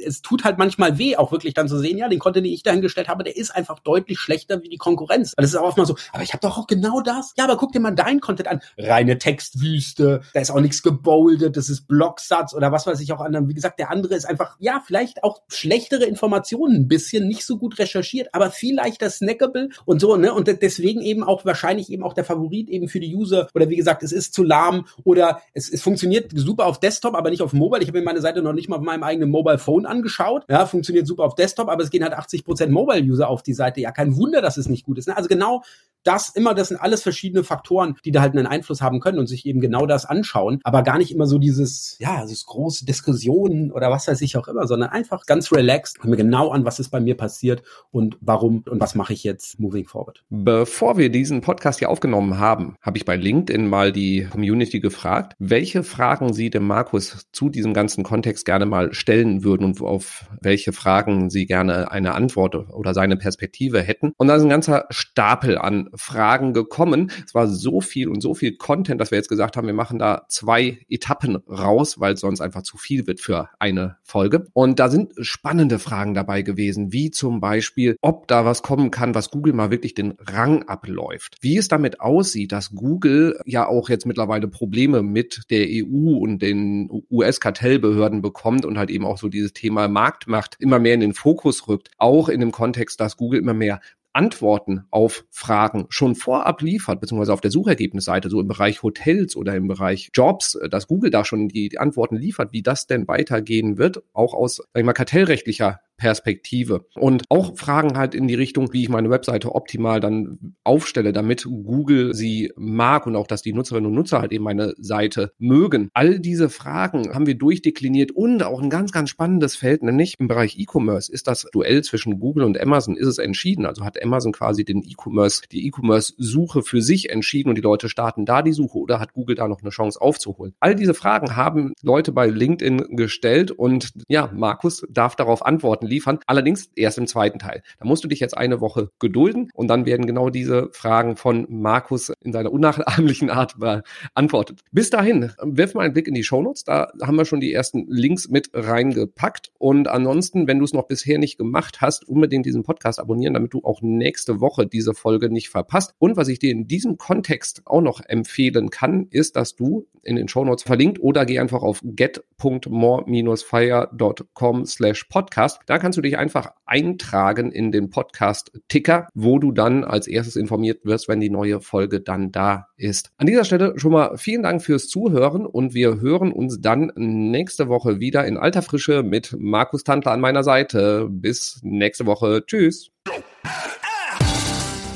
es 0.05 0.21
tut 0.21 0.43
halt 0.43 0.57
manchmal 0.57 0.97
weh, 0.97 1.15
auch 1.15 1.31
wirklich 1.31 1.53
dann 1.53 1.67
zu 1.67 1.77
sehen, 1.77 1.97
ja, 1.97 2.09
den 2.09 2.19
Content, 2.19 2.45
den 2.45 2.53
ich 2.53 2.63
dahingestellt 2.63 3.07
habe, 3.07 3.23
der 3.23 3.37
ist 3.37 3.55
einfach 3.55 3.79
deutlich 3.79 4.19
schlechter 4.19 4.61
wie 4.63 4.69
die 4.69 4.77
Konkurrenz. 4.77 5.33
Weil 5.37 5.43
das 5.43 5.51
ist 5.51 5.57
auch 5.57 5.67
oft 5.67 5.77
mal 5.77 5.85
so, 5.85 5.95
aber 6.13 6.23
ich 6.23 6.33
habe 6.33 6.41
doch 6.41 6.57
auch 6.57 6.67
genau 6.67 7.01
das. 7.01 7.33
Ja, 7.37 7.43
aber 7.43 7.57
guck 7.57 7.71
dir 7.71 7.79
mal 7.79 7.91
deinen 7.91 8.21
Content 8.21 8.47
an. 8.47 8.61
Reine 8.77 9.17
Textwüste, 9.17 10.21
da 10.33 10.39
ist 10.39 10.51
auch 10.51 10.59
nichts 10.59 10.81
geboldet, 10.81 11.57
das 11.57 11.69
ist 11.69 11.87
Blocksatz 11.87 12.53
oder 12.53 12.71
was 12.71 12.87
weiß 12.87 12.99
ich 13.01 13.13
auch 13.13 13.21
anderen. 13.21 13.47
Wie 13.47 13.53
gesagt, 13.53 13.79
der 13.79 13.91
andere 13.91 14.15
ist 14.15 14.25
einfach, 14.25 14.55
ja, 14.59 14.81
vielleicht 14.85 15.23
auch 15.23 15.41
schlechtere 15.47 16.05
Informationen 16.05 16.60
ein 16.67 16.87
bisschen, 16.87 17.27
nicht 17.27 17.45
so 17.45 17.57
gut 17.57 17.79
recherchiert, 17.79 18.29
aber 18.33 18.51
viel 18.51 18.75
leichter 18.75 19.09
snackable 19.09 19.69
und 19.85 20.01
so, 20.01 20.15
ne? 20.15 20.33
Und 20.33 20.47
deswegen 20.47 21.01
eben 21.01 21.23
auch 21.23 21.45
wahrscheinlich 21.45 21.89
eben 21.91 22.03
auch 22.03 22.13
der 22.13 22.25
Favorit 22.25 22.69
eben 22.69 22.87
für 22.87 22.99
die 22.99 23.15
User 23.15 23.47
oder 23.53 23.69
wie 23.69 23.75
gesagt, 23.75 24.03
es 24.03 24.11
ist 24.11 24.33
zu 24.33 24.43
lahm 24.43 24.85
oder 25.03 25.41
es, 25.53 25.71
es 25.71 25.81
funktioniert 25.81 26.31
super 26.33 26.65
auf 26.65 26.79
Desktop, 26.79 27.15
aber 27.15 27.29
nicht 27.29 27.41
auf 27.41 27.53
Mobile. 27.53 27.81
Ich 27.81 27.87
habe 27.87 27.99
mir 27.99 28.05
meine 28.05 28.21
Seite 28.21 28.41
noch 28.41 28.53
nicht 28.53 28.69
mal 28.69 28.77
auf 28.77 28.83
meinem 28.83 29.03
eigenen 29.03 29.29
Mobile 29.29 29.57
Phone 29.57 29.85
angeschaut. 29.85 30.45
Ja, 30.49 30.65
funktioniert 30.65 31.07
super 31.07 31.23
auf 31.23 31.35
Desktop, 31.35 31.69
aber 31.69 31.83
es 31.83 31.89
gehen 31.89 32.03
halt 32.03 32.13
80 32.13 32.43
Prozent 32.43 32.71
Mobile-User 32.71 33.27
auf 33.27 33.43
die 33.43 33.53
Seite. 33.53 33.81
Ja, 33.81 33.91
kein 33.91 34.15
Wunder, 34.15 34.41
dass 34.41 34.57
es 34.57 34.67
nicht 34.67 34.85
gut 34.85 34.97
ist. 34.97 35.07
Ne? 35.07 35.17
Also 35.17 35.29
genau 35.29 35.63
das 36.03 36.29
immer, 36.29 36.53
das 36.53 36.69
sind 36.69 36.77
alles 36.77 37.03
verschiedene 37.03 37.43
Faktoren, 37.43 37.95
die 38.05 38.11
da 38.11 38.21
halt 38.21 38.35
einen 38.35 38.47
Einfluss 38.47 38.81
haben 38.81 38.99
können 38.99 39.19
und 39.19 39.27
sich 39.27 39.45
eben 39.45 39.61
genau 39.61 39.85
das 39.85 40.05
anschauen, 40.05 40.59
aber 40.63 40.83
gar 40.83 40.97
nicht 40.97 41.11
immer 41.11 41.27
so 41.27 41.37
dieses, 41.37 41.97
ja, 41.99 42.21
dieses 42.23 42.45
große 42.45 42.85
Diskussionen 42.85 43.71
oder 43.71 43.91
was 43.91 44.07
weiß 44.07 44.21
ich 44.21 44.37
auch 44.37 44.47
immer, 44.47 44.67
sondern 44.67 44.89
einfach 44.89 45.25
ganz 45.25 45.51
relaxed, 45.51 46.03
mir 46.03 46.17
genau 46.17 46.49
an, 46.49 46.65
was 46.65 46.79
ist 46.79 46.89
bei 46.89 46.99
mir 46.99 47.15
passiert 47.15 47.63
und 47.91 48.17
warum 48.21 48.63
und 48.69 48.79
was 48.79 48.95
mache 48.95 49.13
ich 49.13 49.23
jetzt 49.23 49.59
moving 49.59 49.85
forward. 49.85 50.23
Bevor 50.29 50.97
wir 50.97 51.09
diesen 51.09 51.41
Podcast 51.41 51.79
hier 51.79 51.89
aufgenommen 51.89 52.37
haben, 52.39 52.75
habe 52.81 52.97
ich 52.97 53.05
bei 53.05 53.15
LinkedIn 53.15 53.67
mal 53.67 53.91
die 53.91 54.27
Community 54.29 54.79
gefragt, 54.79 55.35
welche 55.39 55.83
Fragen 55.83 56.33
sie 56.33 56.49
dem 56.49 56.67
Markus 56.67 57.27
zu 57.31 57.49
diesem 57.49 57.73
ganzen 57.73 58.03
Kontext 58.03 58.45
gerne 58.45 58.65
mal 58.65 58.93
stellen 58.93 59.43
würden 59.43 59.65
und 59.65 59.81
auf 59.81 60.25
welche 60.41 60.73
Fragen 60.73 61.29
sie 61.29 61.45
gerne 61.45 61.91
eine 61.91 62.13
Antwort 62.13 62.55
oder 62.55 62.93
seine 62.93 63.17
Perspektive 63.17 63.81
hätten. 63.81 64.13
Und 64.17 64.27
da 64.27 64.35
ist 64.35 64.43
ein 64.43 64.49
ganzer 64.49 64.85
Stapel 64.89 65.57
an 65.57 65.89
Fragen 65.95 66.53
gekommen. 66.53 67.11
Es 67.25 67.33
war 67.33 67.47
so 67.47 67.81
viel 67.81 68.07
und 68.07 68.21
so 68.21 68.33
viel 68.33 68.55
Content, 68.57 68.99
dass 69.01 69.11
wir 69.11 69.17
jetzt 69.17 69.29
gesagt 69.29 69.57
haben, 69.57 69.67
wir 69.67 69.73
machen 69.73 69.99
da 69.99 70.25
zwei 70.27 70.79
Etappen 70.89 71.37
raus, 71.47 71.99
weil 71.99 72.17
sonst 72.17 72.41
einfach 72.41 72.63
zu 72.63 72.77
viel 72.77 73.07
wird 73.07 73.19
für 73.19 73.49
eine 73.59 73.97
Folge. 74.03 74.47
Und 74.53 74.79
da 74.79 74.89
sind 74.89 75.13
spannende 75.19 75.79
Fragen 75.79 76.13
dabei 76.13 76.41
gewesen, 76.41 76.91
wie 76.91 77.11
zum 77.11 77.39
Beispiel, 77.39 77.95
ob 78.01 78.27
da 78.27 78.45
was 78.45 78.61
kommen 78.61 78.91
kann, 78.91 79.15
was 79.15 79.31
Google 79.31 79.53
mal 79.53 79.71
wirklich 79.71 79.93
den 79.93 80.13
Rang 80.19 80.63
abläuft. 80.63 81.37
Wie 81.41 81.57
es 81.57 81.67
damit 81.67 82.01
aussieht, 82.01 82.51
dass 82.51 82.71
Google 82.71 83.39
ja 83.45 83.67
auch 83.67 83.89
jetzt 83.89 84.05
mittlerweile 84.05 84.47
Probleme 84.47 85.01
mit 85.01 85.43
der 85.49 85.67
EU 85.69 86.17
und 86.17 86.41
den 86.41 86.89
US-Kartellbehörden 87.09 88.21
bekommt 88.21 88.65
und 88.65 88.77
halt 88.77 88.89
eben 88.89 89.05
auch 89.05 89.17
so 89.17 89.29
dieses 89.29 89.53
Thema 89.53 89.87
Marktmacht 89.87 90.57
immer 90.59 90.79
mehr 90.79 90.93
in 90.93 90.99
den 90.99 91.13
Fokus 91.13 91.67
rückt. 91.67 91.91
Auch 91.97 92.29
in 92.29 92.39
dem 92.39 92.51
Kontext, 92.51 92.99
dass 92.99 93.17
Google 93.17 93.39
immer 93.39 93.53
mehr 93.53 93.81
Antworten 94.13 94.85
auf 94.91 95.25
Fragen 95.29 95.85
schon 95.89 96.15
vorab 96.15 96.61
liefert, 96.61 96.99
beziehungsweise 96.99 97.33
auf 97.33 97.41
der 97.41 97.51
Suchergebnisseite, 97.51 98.29
so 98.29 98.39
im 98.39 98.47
Bereich 98.47 98.83
Hotels 98.83 99.35
oder 99.35 99.55
im 99.55 99.67
Bereich 99.67 100.09
Jobs, 100.13 100.55
äh, 100.55 100.69
dass 100.69 100.87
Google 100.87 101.11
da 101.11 101.25
schon 101.25 101.47
die, 101.47 101.69
die 101.69 101.79
Antworten 101.79 102.15
liefert, 102.15 102.53
wie 102.53 102.61
das 102.61 102.87
denn 102.87 103.07
weitergehen 103.07 103.77
wird, 103.77 104.03
auch 104.13 104.33
aus 104.33 104.57
sag 104.57 104.67
ich 104.75 104.83
mal, 104.83 104.93
kartellrechtlicher 104.93 105.79
Perspektive. 106.01 106.87
Und 106.95 107.25
auch 107.29 107.55
Fragen 107.55 107.95
halt 107.95 108.15
in 108.15 108.27
die 108.27 108.33
Richtung, 108.33 108.73
wie 108.73 108.81
ich 108.81 108.89
meine 108.89 109.11
Webseite 109.11 109.53
optimal 109.53 109.99
dann 109.99 110.55
aufstelle, 110.63 111.13
damit 111.13 111.43
Google 111.43 112.15
sie 112.15 112.51
mag 112.55 113.05
und 113.05 113.15
auch, 113.15 113.27
dass 113.27 113.43
die 113.43 113.53
Nutzerinnen 113.53 113.85
und 113.85 113.93
Nutzer 113.93 114.19
halt 114.19 114.31
eben 114.31 114.43
meine 114.43 114.73
Seite 114.79 115.31
mögen. 115.37 115.91
All 115.93 116.19
diese 116.19 116.49
Fragen 116.49 117.13
haben 117.13 117.27
wir 117.27 117.35
durchdekliniert 117.35 118.13
und 118.13 118.41
auch 118.41 118.63
ein 118.63 118.71
ganz, 118.71 118.91
ganz 118.91 119.11
spannendes 119.11 119.55
Feld, 119.55 119.83
nämlich 119.83 120.15
im 120.17 120.27
Bereich 120.27 120.57
E-Commerce 120.57 121.11
ist 121.11 121.27
das 121.27 121.45
Duell 121.51 121.83
zwischen 121.83 122.19
Google 122.19 122.45
und 122.45 122.59
Amazon, 122.59 122.97
ist 122.97 123.05
es 123.05 123.19
entschieden. 123.19 123.67
Also 123.67 123.85
hat 123.85 124.01
Amazon 124.03 124.31
quasi 124.31 124.65
den 124.65 124.81
E-Commerce, 124.81 125.43
die 125.51 125.67
E-Commerce-Suche 125.67 126.63
für 126.63 126.81
sich 126.81 127.11
entschieden 127.11 127.49
und 127.49 127.59
die 127.59 127.61
Leute 127.61 127.89
starten 127.89 128.25
da 128.25 128.41
die 128.41 128.53
Suche 128.53 128.79
oder 128.79 128.99
hat 128.99 129.13
Google 129.13 129.35
da 129.35 129.47
noch 129.47 129.61
eine 129.61 129.69
Chance 129.69 130.01
aufzuholen? 130.01 130.55
All 130.59 130.73
diese 130.73 130.95
Fragen 130.95 131.35
haben 131.35 131.73
Leute 131.83 132.11
bei 132.11 132.25
LinkedIn 132.25 132.95
gestellt 132.95 133.51
und 133.51 133.91
ja, 134.07 134.31
Markus 134.33 134.83
darf 134.89 135.15
darauf 135.15 135.45
Antworten 135.45 135.90
liefern. 135.91 136.19
Allerdings 136.25 136.71
erst 136.75 136.97
im 136.97 137.05
zweiten 137.05 137.37
Teil. 137.37 137.61
Da 137.79 137.85
musst 137.85 138.03
du 138.03 138.07
dich 138.07 138.19
jetzt 138.19 138.35
eine 138.35 138.61
Woche 138.61 138.89
gedulden 138.99 139.49
und 139.53 139.67
dann 139.67 139.85
werden 139.85 140.07
genau 140.07 140.29
diese 140.29 140.69
Fragen 140.71 141.15
von 141.15 141.45
Markus 141.49 142.11
in 142.23 142.33
seiner 142.33 142.51
unnachahmlichen 142.51 143.29
Art 143.29 143.59
beantwortet. 143.59 144.61
Bis 144.71 144.89
dahin, 144.89 145.31
wirf 145.41 145.75
mal 145.75 145.83
einen 145.83 145.93
Blick 145.93 146.07
in 146.07 146.15
die 146.15 146.23
Shownotes. 146.23 146.63
Da 146.63 146.91
haben 147.01 147.17
wir 147.17 147.25
schon 147.25 147.39
die 147.39 147.53
ersten 147.53 147.85
Links 147.87 148.29
mit 148.29 148.49
reingepackt. 148.53 149.51
Und 149.59 149.87
ansonsten, 149.87 150.47
wenn 150.47 150.59
du 150.59 150.65
es 150.65 150.73
noch 150.73 150.87
bisher 150.87 151.19
nicht 151.19 151.37
gemacht 151.37 151.81
hast, 151.81 152.07
unbedingt 152.07 152.45
diesen 152.45 152.63
Podcast 152.63 152.99
abonnieren, 152.99 153.33
damit 153.33 153.53
du 153.53 153.61
auch 153.63 153.81
nächste 153.81 154.41
Woche 154.41 154.65
diese 154.65 154.93
Folge 154.93 155.29
nicht 155.29 155.49
verpasst. 155.49 155.93
Und 155.99 156.17
was 156.17 156.27
ich 156.27 156.39
dir 156.39 156.51
in 156.51 156.67
diesem 156.67 156.97
Kontext 156.97 157.61
auch 157.65 157.81
noch 157.81 158.01
empfehlen 158.01 158.69
kann, 158.69 159.07
ist, 159.11 159.35
dass 159.35 159.55
du 159.55 159.87
in 160.03 160.15
den 160.15 160.27
Shownotes 160.27 160.63
verlinkt 160.63 160.99
oder 160.99 161.25
geh 161.25 161.37
einfach 161.39 161.61
auf 161.61 161.81
get.more-fire.com 161.83 164.65
slash 164.65 165.03
podcast. 165.05 165.59
Da 165.65 165.77
kannst 165.81 165.97
du 165.97 166.01
dich 166.01 166.17
einfach 166.17 166.51
eintragen 166.65 167.51
in 167.51 167.71
den 167.71 167.89
Podcast-Ticker, 167.89 169.09
wo 169.13 169.39
du 169.39 169.51
dann 169.51 169.83
als 169.83 170.07
erstes 170.07 170.37
informiert 170.37 170.85
wirst, 170.85 171.09
wenn 171.09 171.19
die 171.19 171.29
neue 171.29 171.59
Folge 171.59 171.99
dann 171.99 172.31
da 172.31 172.67
ist. 172.77 173.11
An 173.17 173.27
dieser 173.27 173.43
Stelle 173.43 173.73
schon 173.77 173.91
mal 173.91 174.17
vielen 174.17 174.43
Dank 174.43 174.61
fürs 174.61 174.87
Zuhören 174.87 175.45
und 175.45 175.73
wir 175.73 175.99
hören 175.99 176.31
uns 176.31 176.61
dann 176.61 176.91
nächste 176.95 177.67
Woche 177.67 177.99
wieder 177.99 178.25
in 178.25 178.37
alter 178.37 178.61
Frische 178.61 179.03
mit 179.03 179.35
Markus 179.37 179.83
Tantler 179.83 180.13
an 180.13 180.21
meiner 180.21 180.43
Seite. 180.43 181.07
Bis 181.09 181.59
nächste 181.63 182.05
Woche. 182.05 182.43
Tschüss. 182.45 182.91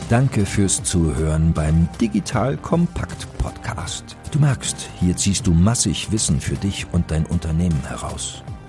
Danke 0.09 0.45
fürs 0.45 0.83
Zuhören 0.83 1.51
beim 1.53 1.89
Digital 1.99 2.57
Kompakt 2.57 3.27
Podcast. 3.39 4.15
Du 4.31 4.39
merkst, 4.39 4.89
hier 4.99 5.15
ziehst 5.15 5.47
du 5.47 5.53
massig 5.53 6.11
Wissen 6.11 6.39
für 6.39 6.55
dich 6.55 6.85
und 6.91 7.09
dein 7.09 7.25
Unternehmen 7.25 7.81
heraus. 7.87 8.43